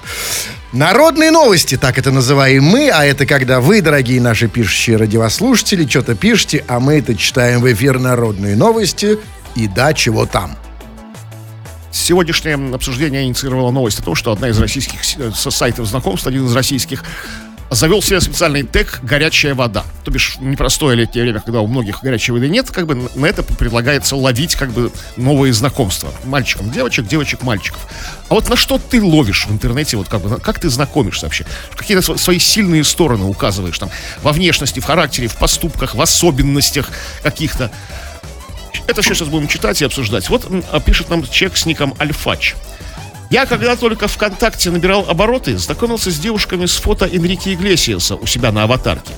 [0.74, 6.14] Народные новости, так это называем мы, а это когда вы, дорогие наши пишущие радиослушатели, что-то
[6.14, 9.18] пишете, а мы это читаем в эфир народные новости
[9.58, 10.56] и да, чего там.
[11.92, 16.54] Сегодняшнее обсуждение инициировало новость о том, что одна из российских с- сайтов знакомств, один из
[16.56, 17.04] российских,
[17.70, 19.84] завел себе специальный тег «горячая вода».
[20.06, 23.42] То бишь, непростое летнее время, когда у многих горячей воды нет, как бы на это
[23.44, 26.10] предлагается ловить как бы новые знакомства.
[26.24, 27.82] Мальчикам девочек, девочек мальчиков.
[28.30, 31.46] А вот на что ты ловишь в интернете, вот как бы, как ты знакомишься вообще?
[31.76, 33.90] Какие-то сво- свои сильные стороны указываешь там
[34.22, 36.90] во внешности, в характере, в поступках, в особенностях
[37.24, 37.72] каких-то.
[38.88, 40.30] Это все сейчас будем читать и обсуждать.
[40.30, 42.56] Вот а, пишет нам человек с ником Альфач.
[43.30, 48.52] Я, когда только ВКонтакте набирал обороты, знакомился с девушками с фото Энрике Иглесиаса у себя
[48.52, 49.14] на аватарке.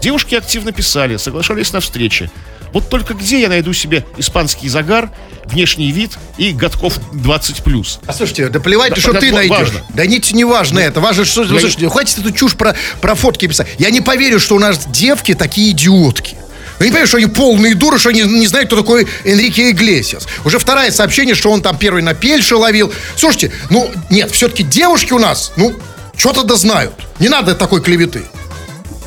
[0.00, 2.30] Девушки активно писали, соглашались на встречи.
[2.72, 5.10] Вот только где я найду себе испанский загар,
[5.44, 7.98] внешний вид и годков 20+.
[8.06, 9.58] А слушайте, да плевать, Да, что ты найдешь.
[9.58, 9.80] важно.
[9.90, 11.00] Да не, не важно это.
[11.00, 11.42] Важно, что...
[11.42, 13.66] Я- Слушайте, хватит эту чушь про, про фотки писать.
[13.78, 16.36] Я не поверю, что у нас девки такие идиотки.
[16.80, 20.26] Я не поверю, что они полные дуры, что они не знают, кто такой Энрике Иглесиас.
[20.44, 22.92] Уже второе сообщение, что он там первый на пельше ловил.
[23.16, 25.74] Слушайте, ну, нет, все-таки девушки у нас, ну,
[26.16, 26.94] что-то да знают.
[27.18, 28.24] Не надо такой клеветы.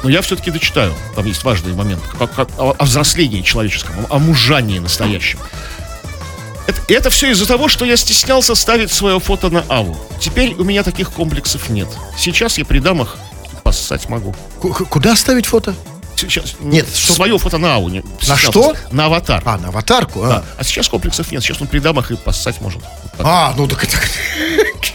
[0.03, 0.93] Но я все-таки дочитаю.
[1.15, 2.01] Там есть важный момент.
[2.19, 5.39] Как, как- о, о взрослении человеческом, о, о мужании настоящем.
[6.67, 9.97] Это, это все из-за того, что я стеснялся ставить свое фото на Аву.
[10.21, 11.88] Теперь у меня таких комплексов нет.
[12.17, 13.17] Сейчас я при дамах
[13.63, 14.36] поссать могу.
[14.62, 15.73] К- куда ставить фото?
[16.15, 17.89] Сейчас, Нет, что- свое фото на Аву.
[17.89, 18.76] Не, На что?
[18.91, 19.41] На аватар.
[19.45, 20.23] А, на аватарку?
[20.23, 20.28] а.
[20.30, 20.43] Да.
[20.58, 21.43] А сейчас комплексов нет.
[21.43, 22.82] Сейчас он при дамах и поссать может.
[22.82, 23.21] Вот так.
[23.26, 23.97] А, ну так это...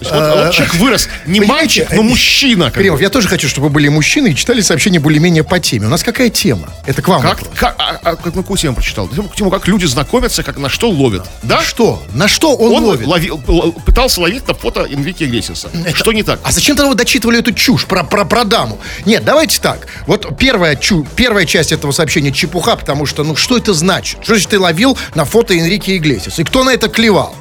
[0.00, 1.08] Вот, вот человек вырос.
[1.26, 2.70] Не мальчик, но э, мужчина.
[2.70, 5.86] Кремов, я тоже хочу, чтобы были мужчины и читали сообщения более-менее по теме.
[5.86, 6.72] У нас какая тема?
[6.86, 9.08] Это к вам Как, как, а, а, как на какую тему прочитал?
[9.08, 11.26] Тему, как люди знакомятся, как на что ловят.
[11.42, 11.62] Да?
[11.62, 12.02] Что?
[12.12, 13.06] На что он, Он ловит?
[13.06, 15.68] ловил- л- пытался ловить на фото Энрике Иглесиаса.
[15.94, 16.40] Что не так?
[16.44, 18.78] А зачем тогда вы дочитывали эту чушь про, про, про даму?
[19.04, 19.86] Нет, давайте так.
[20.06, 24.18] Вот первая, чу, первая часть этого сообщения чепуха, потому что, ну, что это значит?
[24.22, 26.38] Что значит ты ловил на фото Энрике Иглесиас?
[26.38, 27.34] И кто на это клевал?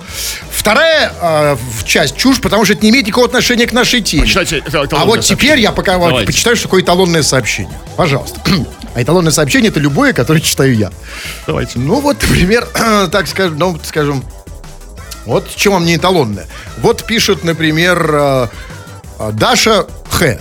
[0.50, 4.23] Вторая э, в- часть чушь, потому что это не имеет никакого отношения к нашей теме.
[4.23, 7.77] Почитайте это а вот теперь я пока вам почитаю, что такое эталонное сообщение.
[7.95, 8.41] Пожалуйста.
[8.95, 10.91] А эталонное сообщение это любое, которое читаю я.
[11.45, 11.77] Давайте.
[11.77, 12.65] Ну вот, например,
[13.12, 14.23] так скажем, ну, скажем,
[15.25, 16.47] вот чем вам не эталонное.
[16.79, 18.47] Вот пишет, например, э,
[19.19, 20.39] э, Даша Х.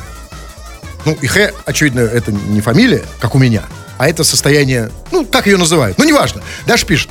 [1.05, 3.65] Ну, и Х, очевидно, это не фамилия, как у меня,
[3.99, 6.41] а это состояние, ну, как ее называют, ну, неважно.
[6.67, 7.11] Даша пишет,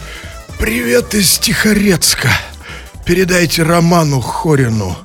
[0.58, 2.32] привет из Тихорецка.
[3.06, 4.98] Передайте Роману Хорину.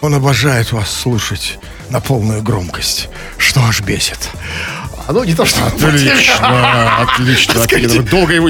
[0.00, 1.58] Он обожает вас слушать
[1.90, 4.18] на полную громкость, что аж бесит.
[5.08, 5.58] А ну, не то, что...
[5.66, 8.02] Отлично, отлично.
[8.10, 8.48] Долго его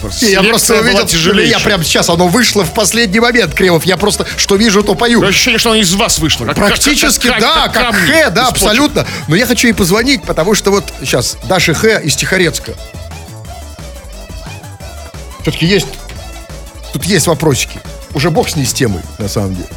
[0.00, 0.26] просто.
[0.26, 1.58] Я просто увидел, тяжелейшая.
[1.58, 3.84] я прям сейчас, оно вышло в последний момент, Кремов.
[3.86, 5.22] Я просто, что вижу, то пою.
[5.22, 6.44] Ощущение, что оно из вас вышло.
[6.46, 8.62] как- Практически, как- да, как камни Х, да, из почек.
[8.62, 9.06] абсолютно.
[9.28, 12.74] Но я хочу ей позвонить, потому что вот сейчас Даша Х из Тихорецка.
[15.42, 15.86] Все-таки есть,
[16.92, 17.78] тут есть вопросики.
[18.14, 19.68] Уже бог с ней с темой, на самом деле.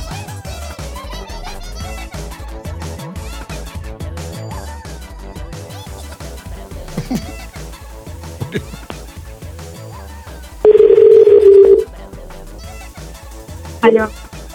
[13.82, 14.08] Алло.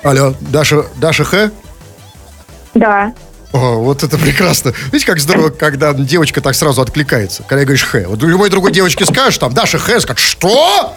[0.02, 1.50] Алло, Даша, Даша Х?
[2.74, 3.14] Да.
[3.52, 4.72] О, вот это прекрасно.
[4.86, 8.04] Видите, как здорово, когда девочка так сразу откликается, когда говоришь «Х».
[8.06, 10.94] Вот любой другой девочке скажешь, там, Даша Х, скажет «Что?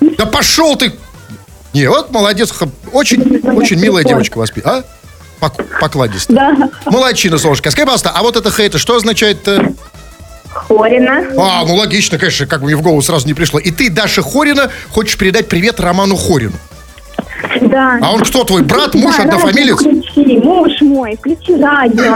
[0.00, 0.92] Да пошел ты!»
[1.72, 2.52] Не, вот молодец,
[2.92, 3.22] очень,
[3.56, 4.84] очень милая девочка воспитана.
[5.40, 5.46] А?
[5.46, 6.36] Пок- покладистая.
[6.36, 6.70] Да.
[6.90, 7.70] Молодчина, солнышко.
[7.70, 9.72] Скажи, пожалуйста, а вот это «Х» это что означает-то?
[10.52, 11.24] Хорина.
[11.38, 13.58] А, ну логично, конечно, как бы мне в голову сразу не пришло.
[13.60, 16.54] И ты, Даша Хорина, хочешь передать привет Роману Хорину.
[17.62, 17.98] Да.
[18.02, 19.76] А он кто, твой брат, муж, Да, однофамилец?
[19.82, 22.14] радио Включи, муж мой, включи радио.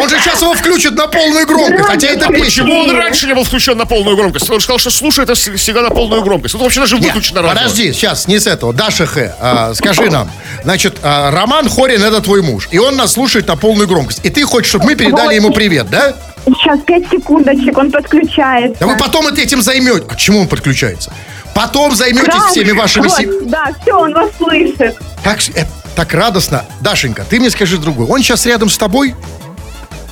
[0.00, 2.44] Он же сейчас его включит на полную громкость, хотя это песня.
[2.44, 4.48] Почему он раньше не был включен на полную громкость?
[4.50, 6.54] Он сказал, что слушает это всегда на полную громкость.
[6.54, 7.54] Он вообще даже выключен на радио.
[7.56, 8.72] подожди, сейчас, не с этого.
[8.72, 10.30] Даша Х, а, скажи нам.
[10.62, 12.68] Значит, а, Роман Хорин это твой муж.
[12.70, 14.20] И он нас слушает на полную громкость.
[14.24, 16.14] И ты хочешь, чтобы мы передали ему привет, да?
[16.46, 18.78] Сейчас пять секундочек, он подключается.
[18.80, 20.04] Да вы потом этим займете.
[20.08, 21.12] А чему он подключается?
[21.54, 22.48] Потом займетесь Правда?
[22.48, 23.02] всеми вашими...
[23.08, 24.98] Вот, си- Да, все, он вас слышит.
[25.22, 26.64] Так, с- э, так радостно.
[26.80, 28.06] Дашенька, ты мне скажи другое.
[28.08, 29.14] Он сейчас рядом с тобой?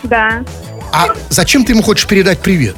[0.05, 0.43] Да.
[0.93, 2.77] А зачем ты ему хочешь передать привет?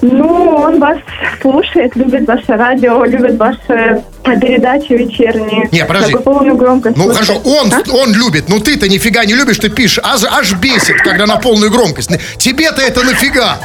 [0.00, 0.98] Ну, он вас
[1.40, 5.68] слушает, любит ваше радио, любит ваши передачи вечерние.
[5.72, 6.12] Не, подожди.
[6.12, 6.96] Такую полную громкость.
[6.96, 7.26] Ну слушает.
[7.26, 7.96] хорошо, он, А?
[7.96, 11.70] он любит, но ты-то нифига не любишь, ты пишешь, аж, аж бесит, когда на полную
[11.70, 12.10] громкость.
[12.36, 13.58] Тебе-то это нафига?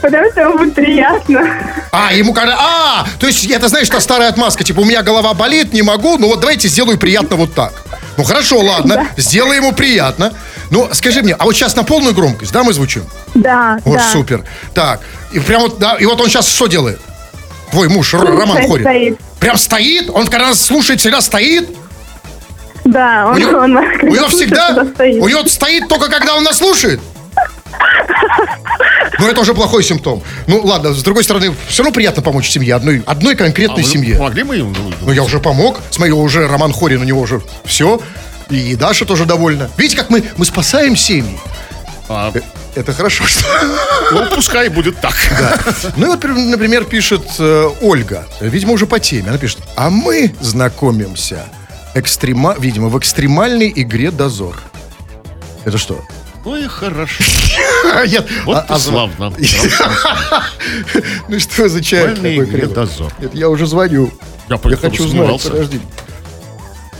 [0.00, 1.42] Потому что ему будет приятно.
[1.90, 2.56] А, ему когда...
[2.58, 6.18] А, то есть это, знаешь, та старая отмазка, типа, у меня голова болит, не могу,
[6.18, 7.72] ну вот давайте сделаю приятно вот так.
[8.16, 10.32] Ну хорошо, ладно, сделай ему приятно.
[10.74, 13.04] Ну, скажи мне, а вот сейчас на полную громкость, да, мы звучим?
[13.34, 14.10] Да, Вот да.
[14.10, 14.42] супер.
[14.74, 15.00] Так,
[15.32, 16.98] и прям вот, да, и вот он сейчас что делает?
[17.70, 18.84] Твой муж, Р- Слушает, Роман Хорин.
[18.84, 19.18] стоит.
[19.38, 20.10] Прям стоит?
[20.10, 21.68] Он когда нас слушает, всегда стоит?
[22.84, 25.22] Да, он, У него, он, у него всегда, стоит.
[25.22, 27.00] у него стоит только когда он нас слушает.
[29.20, 30.24] Ну, это уже плохой симптом.
[30.48, 33.88] Ну, ладно, с другой стороны, все равно приятно помочь семье, одной, одной А конкретной вы
[33.88, 34.16] семье.
[34.16, 34.74] помогли мы им?
[35.02, 35.78] Ну, я уже помог.
[35.92, 38.00] Смотри, уже Роман Хорин, у него уже все.
[38.50, 39.70] И Даша тоже довольна.
[39.76, 41.38] Видите, как мы, мы спасаем семьи.
[42.08, 42.40] А, Э,
[42.74, 43.44] Это хорошо, что...
[44.12, 45.14] ну, пускай будет так.
[45.96, 49.28] Ну и вот, например, пишет э, Ольга, видимо, уже по теме.
[49.30, 51.44] Она пишет, а мы знакомимся,
[51.94, 52.54] экстрема...
[52.58, 54.60] видимо, в экстремальной игре «Дозор».
[55.64, 56.02] Это что?
[56.44, 57.24] Ну и хорошо.
[58.06, 59.32] Нет, Вот а- и а- славно.
[61.28, 62.66] Ну что Экстремальной такой?
[62.74, 63.12] «Дозор».
[63.18, 64.10] Нет, я уже звоню.
[64.48, 65.50] Я Я хочу знать, засомневался.
[65.50, 65.80] подожди.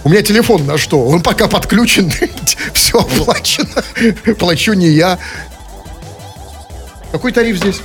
[0.05, 1.03] У меня телефон на что?
[1.07, 2.13] Он пока подключен,
[2.75, 3.83] все оплачено.
[4.39, 5.19] Плачу не я.
[7.11, 7.81] Какой тариф здесь?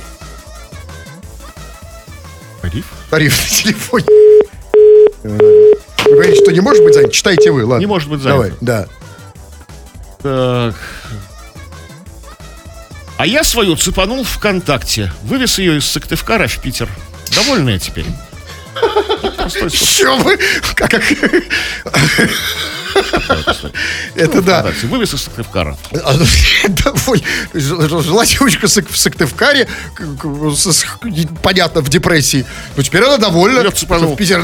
[2.60, 2.86] Тариф?
[3.08, 4.06] Тариф на телефоне.
[5.22, 7.12] Вы говорите, что не может быть занят?
[7.12, 7.80] Читайте вы, ладно.
[7.80, 8.36] Не может быть занят.
[8.36, 8.86] Давай, да.
[10.22, 10.74] Так.
[13.16, 15.12] А я свою цепанул ВКонтакте.
[15.22, 16.88] Вывез ее из Сыктывкара в Питер.
[17.34, 18.06] Довольная теперь.
[19.48, 20.38] Что вы?
[20.74, 20.92] Как?
[24.16, 24.66] Это да.
[24.84, 25.76] Вывез из Сыктывкара.
[26.04, 26.12] А,
[27.54, 29.68] ж- Жила девочка в Сык- в Сыктывкаре,
[31.42, 32.44] понятно, в депрессии.
[32.76, 33.62] Ну, теперь она довольна.
[34.14, 34.42] В Питер.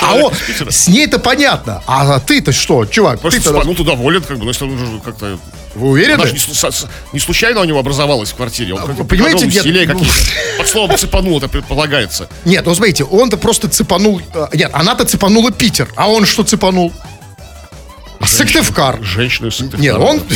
[0.00, 0.32] А о,
[0.70, 1.82] с ней-то понятно.
[1.86, 3.20] А ты-то что, чувак?
[3.20, 5.38] Просто Ты-то цепанул, ты доволен, как бы, но если он уже как-то...
[5.74, 6.14] вы уверены?
[6.14, 6.40] Она же не,
[7.12, 8.74] не случайно у него образовалась в квартире.
[8.74, 10.04] Он как-то понимаете, нет, ну-.
[10.58, 12.28] Под словом цепанул, это предполагается.
[12.44, 14.20] Нет, ну смотрите, он-то просто цепанул...
[14.34, 15.88] э, Нет, она-то цепанула Питер.
[15.96, 16.92] А он что цепанул?
[18.24, 19.02] Сыктывкар.
[19.02, 19.80] Женщину из Сыктывкара.
[19.80, 20.22] Нет, он...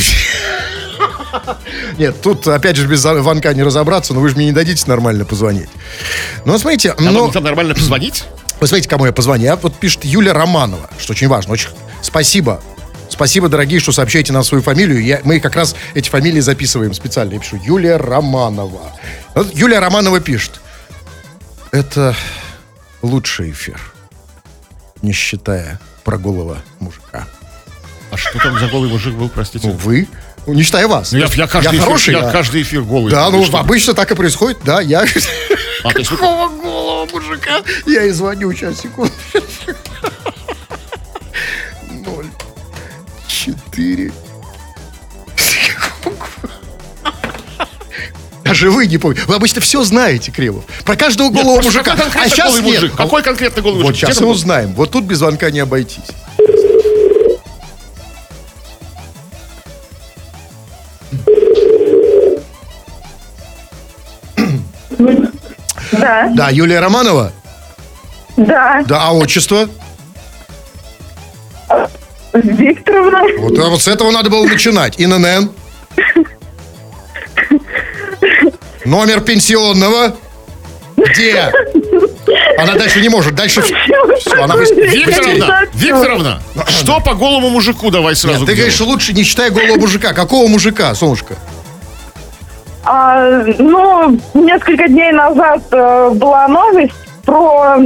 [1.97, 5.25] Нет, тут, опять же, без звонка не разобраться, но вы же мне не дадите нормально
[5.25, 5.69] позвонить.
[6.45, 8.23] Ну, смотрите, ну, мне там нормально позвонить?
[8.59, 9.51] вы смотрите, кому я позвоню.
[9.51, 11.53] А вот пишет Юля Романова, что очень важно.
[11.53, 11.69] Очень
[12.01, 12.61] спасибо.
[13.09, 15.03] Спасибо, дорогие, что сообщаете нам свою фамилию.
[15.03, 17.33] Я, мы как раз эти фамилии записываем специально.
[17.33, 18.91] Я пишу Юлия Романова.
[19.33, 20.59] Вот Юлия Романова пишет.
[21.71, 22.15] Это
[23.01, 23.79] лучший эфир,
[25.01, 27.27] не считая прогулого мужика.
[28.11, 29.67] А что там за голый мужик был, простите?
[29.67, 30.07] Ну, вы,
[30.47, 31.11] ну, не считая вас.
[31.11, 32.31] Ну, я, я каждый, эфир, хороший, я да.
[32.31, 33.11] каждый эфир голый.
[33.11, 33.59] Да, ну, Что?
[33.59, 35.05] обычно так и происходит, да, я...
[35.83, 37.61] А, Какого голого мужика?
[37.85, 39.11] Я и звоню, сейчас, секунду.
[43.75, 44.11] Четыре.
[48.43, 49.23] Даже вы не помните.
[49.27, 50.63] Вы обычно все знаете, Кремов.
[50.85, 51.95] Про каждого Нет, голого мужика.
[52.15, 52.81] А сейчас голый нет.
[52.81, 52.95] мужик?
[52.95, 53.97] Какой конкретно голый Вот мужик?
[53.97, 54.73] сейчас Где и там- узнаем.
[54.75, 56.03] Вот тут без звонка не обойтись.
[65.91, 67.31] Да, Да, Юлия Романова?
[68.37, 69.67] да, Да, а отчество?
[72.35, 73.23] Викторовна.
[73.39, 74.99] Вот, а вот с этого надо было начинать.
[74.99, 75.51] ИНН.
[78.85, 80.15] Номер пенсионного.
[80.97, 81.51] Где?
[82.57, 83.35] Она дальше не может.
[83.35, 83.61] Дальше...
[84.39, 89.49] Она Викторовна, Викторовна, что по голому мужику давай сразу Нет, ты говоришь, лучше не считай
[89.49, 90.13] голого мужика.
[90.13, 91.35] Какого мужика, солнышко?
[92.83, 96.93] А, ну, несколько дней назад э, была новость
[97.25, 97.77] про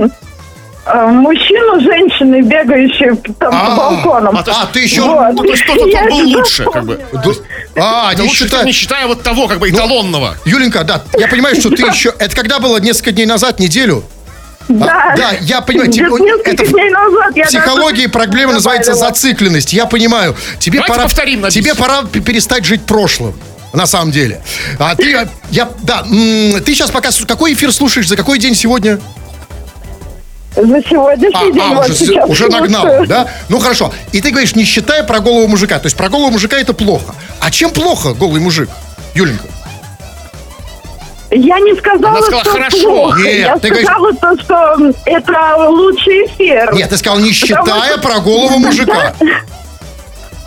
[0.85, 4.37] мужчину, женщины, бегающие там А, по балконам.
[4.37, 5.01] а, то есть- А, ты еще...
[5.01, 5.33] Вот.
[5.33, 6.99] Ну, то есть кто-то Я там был лучше, как бы.
[7.11, 7.35] запомнила.
[7.75, 8.65] А, Да не лучше, считай...
[8.65, 10.35] не считая вот того, как Ну, бы, эталонного.
[10.45, 12.13] Юленька, да, я понимаю, что ты еще...
[12.17, 12.77] Это когда было?
[12.79, 14.03] Несколько дней назад, неделю?
[14.67, 18.53] Да, А, да, я понимаю, тебе- несколько это дней назад я В психологии даже проблема
[18.53, 19.73] называется зацикленность.
[19.73, 20.35] Я понимаю.
[20.59, 23.33] Тебе Давайте пора, повторим тебе пора перестать жить прошлым.
[23.73, 24.41] На самом деле.
[24.79, 28.99] А ты, а, я, да, ты сейчас пока, какой эфир слушаешь, за какой день сегодня?
[30.61, 33.27] За сегодняшний А, день а, вот уже, уже нагнал, да?
[33.47, 33.93] Ну хорошо.
[34.11, 35.79] И ты говоришь, не считая про голого мужика.
[35.79, 37.15] То есть про голого мужика это плохо.
[37.39, 38.69] А чем плохо голый мужик,
[39.13, 39.45] Юленька?
[41.31, 42.79] Я не сказала, Она сказала, что хорошо.
[42.89, 43.19] плохо.
[43.21, 46.73] Нет, я ты говоришь- сказала то, что это лучший эфир.
[46.73, 49.13] Нет, ты сказал, не Потому считая что- про голого мужика.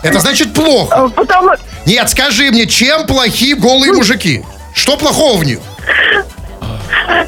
[0.03, 1.09] Это значит плохо.
[1.15, 1.51] Потому
[1.85, 4.43] Нет, скажи мне, чем плохи голые мужики?
[4.75, 5.59] Что плохого в них?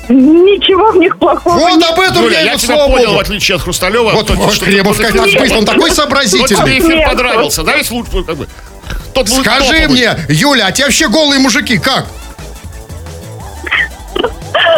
[0.10, 3.17] Ничего в них плохого Вот об этом Юля, я, я тебя слава понял, Богу.
[3.17, 4.12] в отличие от Хрусталева.
[4.12, 4.69] Вот, вот тот как
[5.12, 6.80] эфир- раз быстро, он такой Вот тебе сообразительный.
[6.80, 8.47] эфир понравился, да, ведь лучше, как бы.
[9.13, 12.06] Тот Скажи мне, Юля, а те вообще голые мужики как?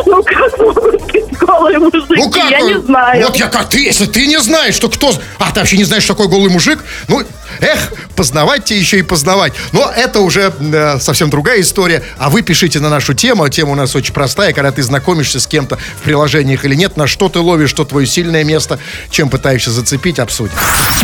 [0.05, 2.05] Ну как могут быть голые мужики?
[2.15, 2.49] Ну как?
[2.49, 3.25] Я не знаю.
[3.27, 5.11] Вот я как ты, если ты не знаешь, что кто...
[5.39, 6.83] А, ты вообще не знаешь, что такой голый мужик?
[7.07, 7.23] Ну,
[7.61, 9.53] Эх, познавать тебе еще и познавать.
[9.71, 12.03] Но это уже э, совсем другая история.
[12.17, 13.47] А вы пишите на нашу тему.
[13.49, 14.53] Тема у нас очень простая.
[14.53, 18.07] Когда ты знакомишься с кем-то в приложениях или нет, на что ты ловишь, что твое
[18.07, 20.53] сильное место, чем пытаешься зацепить, обсудим.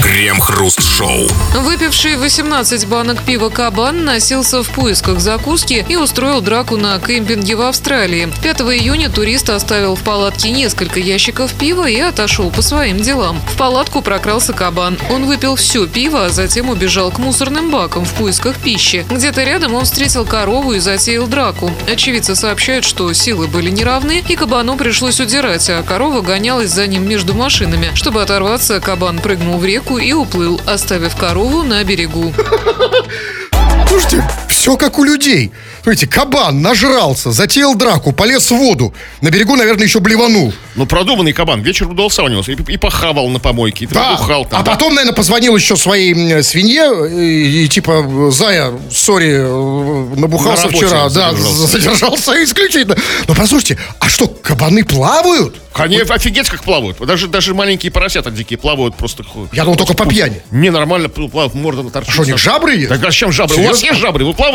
[0.02, 1.28] Крем-хруст-шоу.
[1.56, 7.62] Выпивший 18 банок пива «Кабан» носился в поисках закуски и устроил драку на кемпинге в
[7.62, 8.32] Австралии.
[8.42, 13.42] 5 июня турист оставил в палатке несколько ящиков пива и отошел по своим делам.
[13.54, 14.98] В палатку прокрался кабан.
[15.10, 19.06] Он выпил все пиво, а затем убежал к мусорным бакам в поисках пищи.
[19.10, 21.72] Где-то рядом он встретил корову и затеял драку.
[21.92, 27.08] Очевидцы сообщают, что силы были неравны, и кабану пришлось удирать, а корова гонялась за ним
[27.08, 27.92] между машинами.
[27.96, 32.34] Чтобы оторваться, кабан прыгнул в реку и уплыл, оставив корову на берегу.
[33.88, 34.28] Слушайте,
[34.64, 35.52] все как у людей.
[35.82, 38.94] Смотрите, кабан нажрался, затеял драку, полез в воду.
[39.20, 40.54] На берегу, наверное, еще блеванул.
[40.76, 41.62] Ну, продуманный кабан.
[41.62, 42.42] Вечер удался у него.
[42.48, 44.16] И, и похавал на помойке, и Да.
[44.16, 44.48] там.
[44.52, 44.72] а да.
[44.72, 51.10] потом, наверное, позвонил еще своей свинье и, и типа, Зая, сори, э, набухался На вчера,
[51.10, 51.68] да, задержался.
[51.68, 52.96] задержался исключительно.
[53.28, 55.58] Но послушайте, а что, кабаны плавают?
[55.74, 56.98] Они офигеть как плавают.
[57.06, 59.26] Даже, даже маленькие поросята дикие плавают просто.
[59.52, 60.42] Я думал, только по пьяни.
[60.52, 62.12] Не, нормально плавают, морда торчит.
[62.12, 62.90] А что, у них жабры есть?
[62.90, 63.56] Так а чем жабры?
[63.58, 63.86] У вас Серьезно?
[63.88, 64.24] есть жабры?
[64.26, 64.53] Вы плаваете?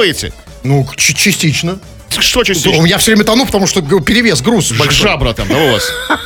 [0.65, 1.79] Ну, ч- частично.
[2.11, 2.81] Что частично?
[2.83, 5.09] меня все время тону, потому что перевес, груз большой.
[5.09, 5.85] Жабра там, да, у вас?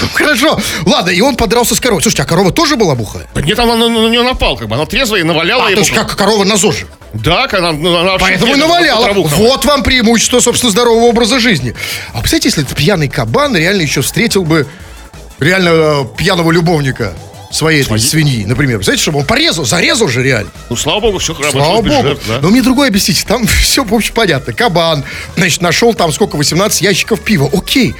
[0.00, 0.58] Ну, Хорошо.
[0.86, 2.02] Ладно, и он подрался с коровой.
[2.02, 3.26] Слушайте, а корова тоже была бухая?
[3.34, 4.74] Да Нет, она на, нее напал, как бы.
[4.74, 6.86] Она трезвая и наваляла А, то есть как корова на ЗОЖе.
[7.14, 9.12] Да, она, ну, она Поэтому и наваляла.
[9.12, 11.74] Вот вам преимущество, собственно, здорового образа жизни.
[12.12, 14.66] А представляете, если этот пьяный кабан реально еще встретил бы
[15.38, 17.14] реально э, пьяного любовника
[17.50, 18.76] своей этой свиньи, например.
[18.78, 20.50] Представляете, чтобы он порезал, зарезал же реально.
[20.68, 21.52] Ну, слава богу, все хорошо.
[21.58, 22.02] Слава богу.
[22.02, 22.40] жертв, да.
[22.40, 23.24] Но мне другое объясните.
[23.26, 24.52] Там все, в общем, понятно.
[24.52, 25.04] Кабан,
[25.36, 27.48] значит, нашел там сколько, 18 ящиков пива.
[27.52, 27.94] Окей.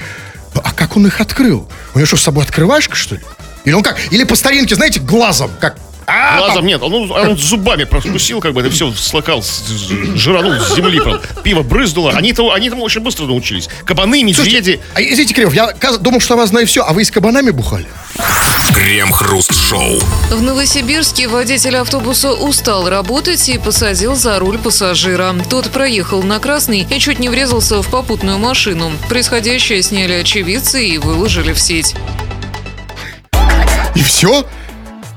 [0.53, 1.67] Ну, А как он их открыл?
[1.93, 3.21] У него что, с собой открывашка, что ли?
[3.65, 3.97] Или он как?
[4.11, 5.77] Или по старинке, знаете, глазом, как...
[6.09, 9.43] А, Глазом там- нет, он, он зубами проскусил, как бы это все слакал,
[10.15, 11.21] жиранул с земли, правда.
[11.43, 12.11] Пиво брызнуло.
[12.13, 13.69] Они-то, они там очень быстро научились.
[13.85, 14.35] Кабаны, медведи.
[14.35, 17.11] Слушайте, а, извините, Кирилл, я думал, что о вас знаю все, а вы и с
[17.11, 17.85] кабанами бухали?
[18.73, 19.99] Крем-хруст-шоу.
[20.29, 25.35] В Новосибирске водитель автобуса устал работать и посадил за руль пассажира.
[25.49, 28.91] Тот проехал на красный и чуть не врезался в попутную машину.
[29.09, 31.95] Происходящее сняли очевидцы и выложили в сеть.
[33.95, 34.45] И все?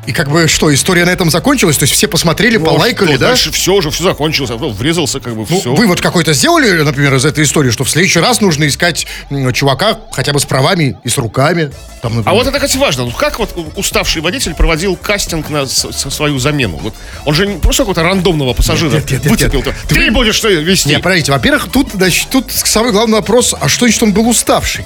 [0.05, 1.77] И как бы что, история на этом закончилась?
[1.79, 3.29] То есть все посмотрели, полайкали, Ну, Что, да?
[3.29, 4.51] Дальше все уже, все закончилось.
[4.51, 5.73] а Врезался, как бы, Ну, все.
[5.75, 9.07] вывод какой-то сделали, например, из этой истории, что в следующий раз нужно искать
[9.55, 11.71] чувака хотя бы с правами и с руками.
[12.03, 13.05] Там, А вот это, кстати, важно.
[13.05, 16.79] Ну, Как вот уставший водитель проводил кастинг на свою замену?
[16.83, 19.63] Вот он же не просто какого-то рандомного пассажира Нет, нет, нет, выцепил.
[19.63, 19.75] нет.
[19.89, 20.89] Ты будешь что вести?
[20.89, 24.85] Не, подождите, во-первых, тут, значит, тут самый главный вопрос, а что значит он был уставший?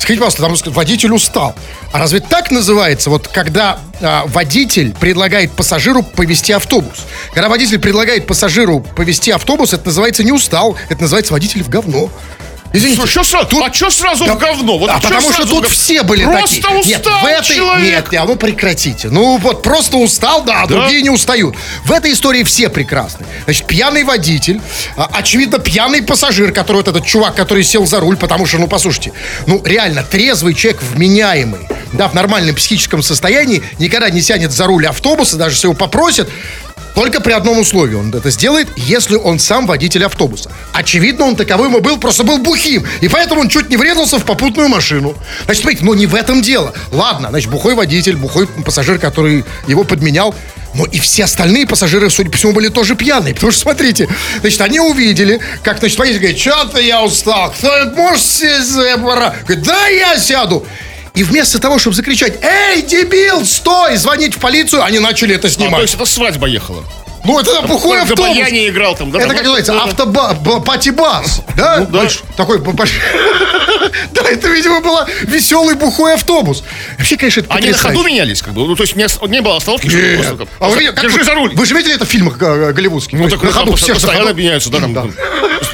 [0.00, 1.54] Скажите, пожалуйста, там водитель устал.
[1.92, 7.06] А разве так называется, вот когда а, водитель предлагает пассажиру повести автобус?
[7.32, 12.10] Когда водитель предлагает пассажиру повести автобус, это называется не устал, это называется водитель в говно.
[12.74, 13.06] Извините.
[13.06, 13.62] Что сразу?
[13.64, 14.78] а что сразу Да- в говно?
[14.78, 15.68] Вот а потому что тут говно?
[15.68, 16.80] все были Просто такие.
[16.80, 17.56] устал Нет, в этой...
[17.56, 17.84] человек.
[17.94, 19.08] Нет, нет, ну прекратите.
[19.10, 20.74] Ну вот просто устал, да, а Да?
[20.80, 21.54] другие не устают.
[21.84, 23.24] В этой истории все прекрасны.
[23.44, 24.60] Значит, пьяный водитель,
[24.96, 28.66] а, очевидно, пьяный пассажир, который вот этот чувак, который сел за руль, потому что, ну
[28.66, 29.12] послушайте,
[29.46, 31.60] ну реально, трезвый человек, вменяемый,
[31.92, 36.28] да, в нормальном психическом состоянии, никогда не сядет за руль автобуса, даже если его попросят,
[36.94, 40.50] только при одном условии он это сделает, если он сам водитель автобуса.
[40.72, 42.86] Очевидно, он таковым и был, просто был бухим.
[43.00, 45.14] И поэтому он чуть не врезался в попутную машину.
[45.44, 46.72] Значит, смотрите, ну не в этом дело.
[46.92, 50.34] Ладно, значит, бухой водитель, бухой пассажир, который его подменял.
[50.74, 53.34] Но и все остальные пассажиры, судя по всему, были тоже пьяные.
[53.34, 54.08] Потому что, смотрите,
[54.40, 57.52] значит, они увидели, как, значит, водитель говорит, что-то я устал.
[57.52, 58.74] Кто может сесть?
[58.74, 60.66] Говорит, да, я сяду.
[61.14, 65.50] И вместо того, чтобы закричать, эй, дебил, стой, звонить в полицию, они начали это А,
[65.50, 65.76] снимать.
[65.76, 66.82] то есть это свадьба ехала.
[67.24, 68.26] Ну, это бухой в автобус.
[68.36, 69.96] баяне играл там, да, Это там, как ну, называется,
[70.44, 71.78] да, пати-бас, да?
[71.78, 72.04] Ну, да.
[72.04, 72.90] Больш- Такой, б- больш-
[74.12, 76.64] да, это, видимо, был веселый бухой автобус.
[76.98, 78.66] Вообще, конечно, это Они на ходу менялись, как бы.
[78.66, 80.48] Ну, то есть не, не было остановки, Нет.
[80.58, 81.52] А вы, как Держи за руль.
[81.54, 83.18] Вы же видели это в фильмах э, голливудских?
[83.18, 85.14] Ну, так на ходу все постоянно меняются, да, там.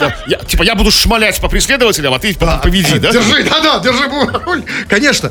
[0.01, 0.09] Да.
[0.09, 0.17] да.
[0.27, 3.13] Я- Типа, я буду шмалять по преследователям, а ты по- поведи, да?
[3.13, 4.09] Держи, да-да, держи
[4.45, 4.65] руль.
[4.89, 5.31] Конечно.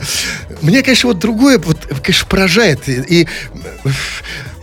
[0.61, 2.87] Мне, конечно, вот другое, вот, конечно, поражает.
[2.87, 3.27] И, и,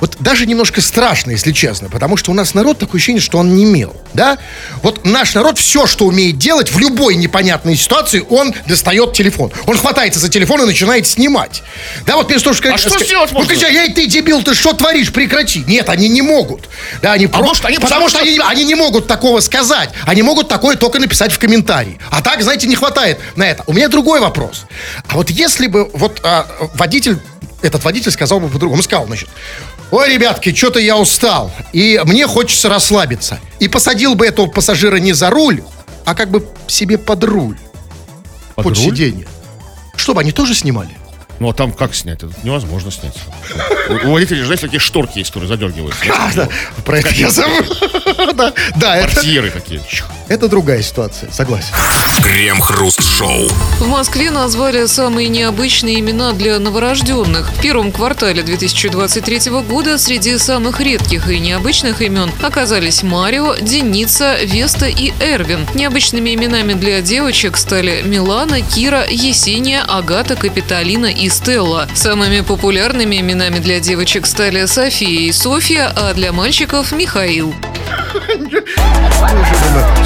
[0.00, 3.54] вот даже немножко страшно, если честно, потому что у нас народ такое ощущение, что он
[3.54, 4.38] не мел, да?
[4.82, 9.50] Вот наш народ все, что умеет делать в любой непонятной ситуации, он достает телефон.
[9.66, 11.62] Он хватается за телефон и начинает снимать.
[12.06, 13.54] Да, вот вместо того, А что сказать, сделать ну, можно?
[13.54, 15.64] кричать, эй, ты дебил, ты что творишь, прекрати.
[15.66, 16.68] Нет, они не могут.
[17.02, 19.90] Да, они А может, они- потому что они, они не могут такого сказать.
[20.04, 21.98] Они могут такое только написать в комментарии.
[22.10, 23.64] А так, знаете, не хватает на это.
[23.66, 24.64] У меня другой вопрос.
[25.08, 27.18] А вот если бы вот а, водитель,
[27.62, 29.28] этот водитель сказал бы по-другому, он сказал, значит,
[29.90, 33.38] Ой, ребятки, что-то я устал, и мне хочется расслабиться.
[33.60, 35.62] И посадил бы этого пассажира не за руль,
[36.04, 37.58] а как бы себе под руль.
[38.56, 38.84] Под под руль?
[38.84, 39.28] сиденье.
[39.96, 40.95] Чтобы они тоже снимали.
[41.38, 42.22] Ну а там как снять?
[42.22, 43.14] Это невозможно снять.
[44.04, 46.00] У водителей же, знаете, такие шторки есть, которые задергиваются.
[46.10, 46.48] А, да,
[46.84, 47.64] про это я забыл.
[48.34, 49.80] Да, да, это, Портьеры такие.
[50.28, 51.72] Это другая ситуация, согласен.
[52.22, 53.48] Крем-хруст-шоу.
[53.78, 57.50] В Москве назвали самые необычные имена для новорожденных.
[57.50, 64.86] В первом квартале 2023 года среди самых редких и необычных имен оказались Марио, Деница, Веста
[64.86, 65.66] и Эрвин.
[65.74, 71.88] Необычными именами для девочек стали Милана, Кира, Есения, Агата, Капитолина и Стелла.
[71.94, 77.54] Самыми популярными именами для девочек стали София и Софья, а для мальчиков Михаил.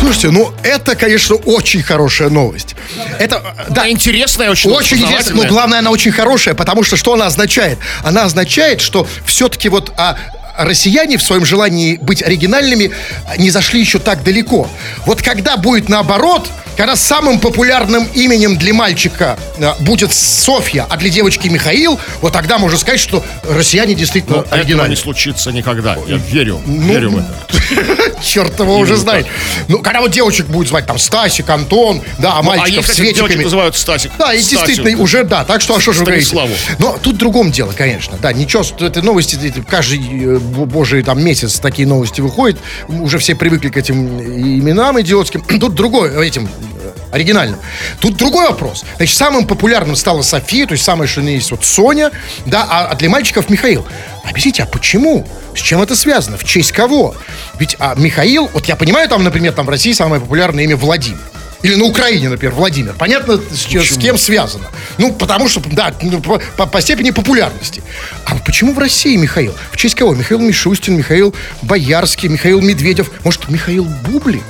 [0.01, 2.75] Слушайте, ну это, конечно, очень хорошая новость.
[3.19, 4.71] Это, э, да, интересная очень.
[4.71, 7.79] Очень интересно, но главное, она очень хорошая, потому что что она означает?
[8.03, 10.17] Она означает, что все-таки вот а,
[10.57, 12.93] россияне в своем желании быть оригинальными
[13.39, 14.69] не зашли еще так далеко.
[15.07, 21.11] Вот когда будет наоборот, когда самым популярным именем для мальчика а, будет Софья, а для
[21.11, 24.91] девочки Михаил, вот тогда можно сказать, что россияне действительно Но оригинальны.
[24.91, 25.97] не случится никогда.
[26.07, 26.61] Я верю.
[26.67, 28.13] верю в это.
[28.23, 29.27] Черт его уже знает.
[29.69, 33.01] Ну, когда вот девочек будет звать там Стасик, Антон, да, а Ну, а мальчиков кстати,
[33.01, 33.45] девочек Светиками.
[33.45, 34.13] называют Стасик.
[34.19, 35.45] Да, и действительно уже да.
[35.45, 36.37] Так что, а что же вы говорите?
[36.79, 38.17] Но тут в другом дело, конечно.
[38.23, 42.59] Да, ничего, этой новости, каждый э, божий там месяц такие новости выходят.
[42.89, 45.41] Уже все привыкли к этим именам идиотским.
[45.61, 47.59] Тут другой, этим э, оригинальным.
[48.01, 48.85] Тут другой вопрос.
[48.97, 52.11] Значит, самым популярным стала София, то есть самое, что нее есть вот Соня,
[52.47, 53.87] да, а, а для мальчиков Михаил.
[54.25, 55.27] Объясните, а почему?
[55.55, 56.37] С чем это связано?
[56.37, 57.15] В честь кого?
[57.59, 61.21] Ведь а, Михаил, вот я понимаю, там, например, там в России самое популярное имя Владимир.
[61.63, 62.95] Или на Украине, например, Владимир.
[62.95, 64.65] Понятно, с, с кем связано.
[64.99, 67.83] Ну, потому что, да, ну, по, по- степени популярности.
[68.25, 69.55] А почему в России Михаил?
[69.71, 70.15] В честь кого?
[70.15, 73.11] Михаил Мишустин, Михаил Боярский, Михаил Медведев.
[73.25, 74.43] Может, Михаил Бублик?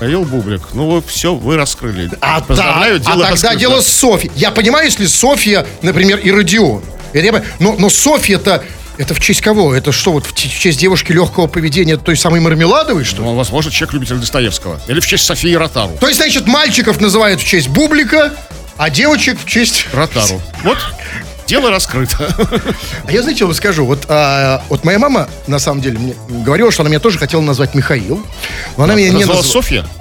[0.00, 0.62] Михаил Бублик.
[0.74, 2.10] Ну, вы все, вы раскрыли.
[2.20, 3.56] А, Поздравляю, да, а дело тогда раскрыто.
[3.56, 4.32] дело с Софьей.
[4.34, 6.82] Я понимаю, если Софья, например, и Родион.
[7.60, 8.62] Но, но Софья-то,
[8.98, 9.74] это в честь кого?
[9.74, 13.28] Это что, вот в честь девушки легкого поведения той самой Мармеладовой, что ли?
[13.28, 14.80] Ну, возможно, человек любитель Достоевского.
[14.88, 15.96] Или в честь Софии Ротару.
[16.00, 18.32] То есть, значит, мальчиков называют в честь Бублика,
[18.76, 19.86] а девочек в честь...
[19.92, 20.40] Ротару.
[20.62, 20.78] Вот,
[21.46, 22.34] дело раскрыто.
[23.06, 26.70] А я, знаете, вам скажу, вот, а, вот моя мама, на самом деле, мне говорила,
[26.70, 28.24] что она меня тоже хотела назвать Михаил,
[28.76, 29.42] но она меня не Назвала.
[29.42, 29.84] Софья?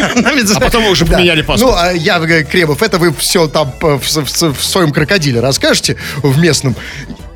[0.00, 1.72] А потом вы уже поменяли паспорт.
[1.72, 5.96] Ну, а я, Кремов, это вы все там э, в, в- в своем крокодиле расскажете
[6.22, 6.76] в местном.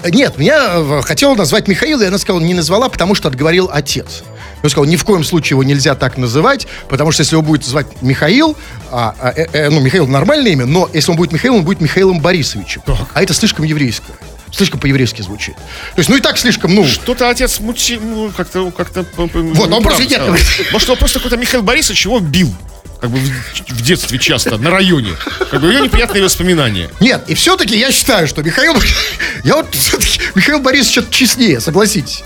[0.04, 4.22] Нет, меня э, хотела назвать Михаил, и она сказала, не назвала, потому что отговорил отец.
[4.62, 7.64] Он сказал, ни в коем случае его нельзя так называть, потому что если его будет
[7.64, 8.56] звать Михаил,
[8.90, 11.80] а, а, э, э, ну, Михаил нормальное имя, но если он будет Михаилом, он будет
[11.80, 12.82] Михаилом Борисовичем.
[13.14, 14.14] А это слишком еврейское.
[14.52, 15.56] Слишком по-еврейски звучит.
[15.56, 16.86] То есть, ну и так слишком, ну...
[16.86, 19.04] Что-то отец мути, ну, как-то, как-то...
[19.16, 20.22] Вот, он просто нет.
[20.70, 22.54] Может, он просто какой-то Михаил Борисович его бил.
[23.00, 25.14] Как бы в, детстве часто, на районе.
[25.50, 26.88] Как бы ее неприятные воспоминания.
[27.00, 28.74] Нет, и все-таки я считаю, что Михаил...
[29.42, 30.20] Я вот все-таки...
[30.36, 32.22] Михаил Борисович честнее, согласитесь.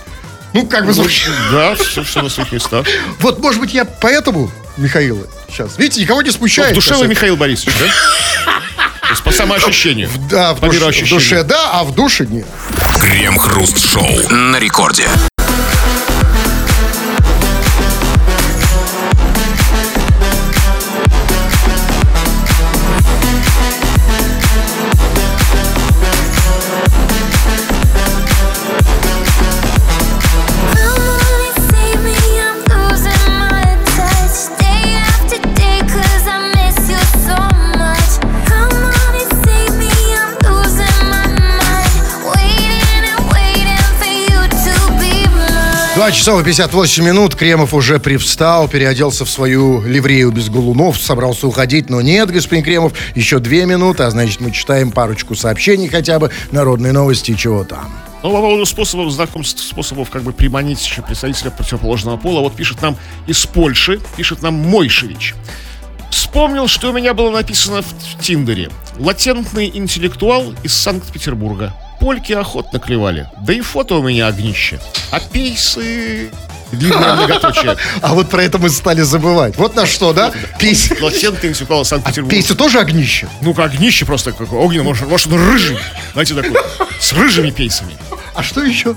[0.52, 0.92] Ну, как бы...
[0.92, 1.30] звучит.
[1.50, 2.86] Да, все, все на своих местах.
[3.20, 5.78] Вот, может быть, я поэтому Михаила сейчас.
[5.78, 6.72] Видите, никого не Ну, смущает.
[6.72, 7.08] в душе вы.
[7.08, 8.52] Михаил Борисович, да?
[9.06, 10.10] То есть по самоощущению.
[10.28, 12.46] Да, в, по душе, в душе да, а в душе нет.
[13.00, 14.28] Крем-хруст-шоу.
[14.30, 15.08] На рекорде.
[46.06, 47.34] 2 часа и 58 минут.
[47.34, 52.92] Кремов уже привстал, переоделся в свою ливрею без голунов, собрался уходить, но нет, господин Кремов,
[53.16, 57.64] еще две минуты, а значит мы читаем парочку сообщений хотя бы, народные новости и чего
[57.64, 57.92] там.
[58.22, 62.80] Ну, по поводу способов знакомств, способов как бы приманить еще представителя противоположного пола, вот пишет
[62.82, 62.96] нам
[63.26, 65.34] из Польши, пишет нам Мойшевич.
[66.12, 68.70] Вспомнил, что у меня было написано в Тиндере.
[69.00, 71.74] Латентный интеллектуал из Санкт-Петербурга.
[72.00, 73.28] Польки охотно клевали.
[73.40, 74.78] Да и фото у меня огнище.
[75.10, 76.30] А пейсы...
[76.72, 77.76] Длинное многоточие.
[78.02, 79.56] А вот про это мы стали забывать.
[79.56, 80.32] Вот на что, да?
[80.58, 80.90] Пейс.
[81.00, 82.34] Латентный интеллектуал из Санкт-Петербурга.
[82.34, 83.28] Пейсы тоже огнище?
[83.40, 85.78] Ну, как огнище просто, как огненно, может, он рыжий.
[86.12, 86.56] Знаете, такой,
[87.00, 87.96] с рыжими пейсами.
[88.34, 88.96] А что еще?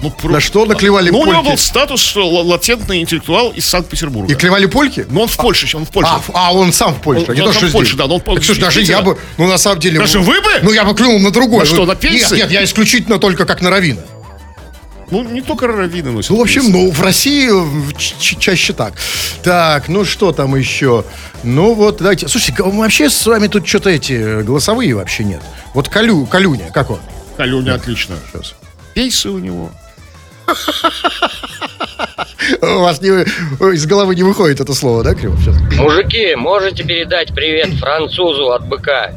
[0.00, 1.48] Ну, про- На что наклевали Ну, у него польки?
[1.50, 4.32] был статус, что латентный интеллектуал из Санкт-Петербурга.
[4.32, 5.04] И клевали польки?
[5.10, 6.10] Но он в Польше, он в Польше.
[6.12, 7.98] А, а он сам в Польше, Он- не он то, что в Польше, здесь.
[7.98, 9.98] да, но он Так, слушай, даже я бы, ну, на самом деле...
[9.98, 10.50] Даже вы бы?
[10.62, 11.60] Ну, я бы клюнул на другой.
[11.60, 12.34] На что, на пейсы?
[12.36, 14.02] Нет, нет, я исключительно только как на равина.
[15.10, 16.30] Ну, не только раввины носят.
[16.30, 17.48] Ну, в общем, ну, в России
[17.96, 18.92] ч- чаще так.
[19.42, 21.04] Так, ну что там еще?
[21.42, 22.28] Ну вот, давайте.
[22.28, 25.40] Слушайте, вообще с вами тут что-то эти э, голосовые вообще нет.
[25.72, 26.98] Вот Калю, Калюня, как он?
[27.38, 28.16] Калюня отлично.
[28.32, 28.54] Сейчас.
[28.92, 29.70] Пейсы у него.
[32.62, 35.36] У вас не, из головы не выходит это слово, да, Криво?
[35.38, 35.56] Сейчас.
[35.76, 39.12] Мужики, можете передать привет французу от быка?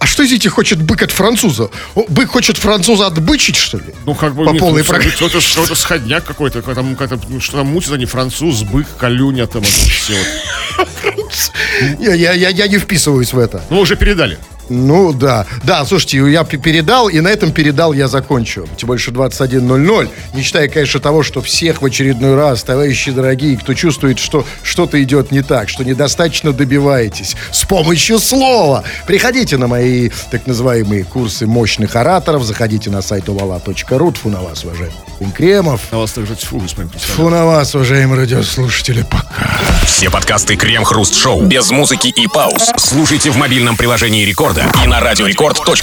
[0.00, 1.70] А что, извините, хочет бык от француза?
[2.08, 3.94] Бык хочет француза отбычить, что ли?
[4.04, 4.44] Ну, как бы...
[4.44, 5.12] По нет, полной ну, программе.
[5.12, 6.60] Что-то, что-то сходняк какой-то.
[6.60, 10.14] какой там, как-то, ну, что там мутит они, француз, бык, калюня там, это все.
[11.98, 13.64] Я, я, я, я не вписываюсь в это.
[13.70, 14.38] Ну, уже передали.
[14.68, 15.46] Ну, да.
[15.62, 18.66] Да, слушайте, я передал, и на этом передал я закончу.
[18.76, 20.08] Тем больше 21.00.
[20.34, 25.02] Не считая, конечно, того, что всех в очередной раз, товарищи дорогие, кто чувствует, что что-то
[25.02, 28.84] идет не так, что недостаточно добиваетесь с помощью слова.
[29.06, 34.12] Приходите на мои так называемые курсы мощных ораторов, заходите на сайт увала.ру.
[34.12, 34.94] Тфу на вас, уважаемый
[35.34, 35.80] Кремов.
[35.90, 36.90] На вас также тьфу, господин.
[36.90, 39.04] Тфу на вас, уважаемые радиослушатели.
[39.10, 39.50] Пока.
[39.86, 44.24] Все подкасты Крем-Хруст Шоу без музыки и пауз слушайте в мобильном приложении
[44.54, 45.74] Рекорда и на радиорекорд.ру.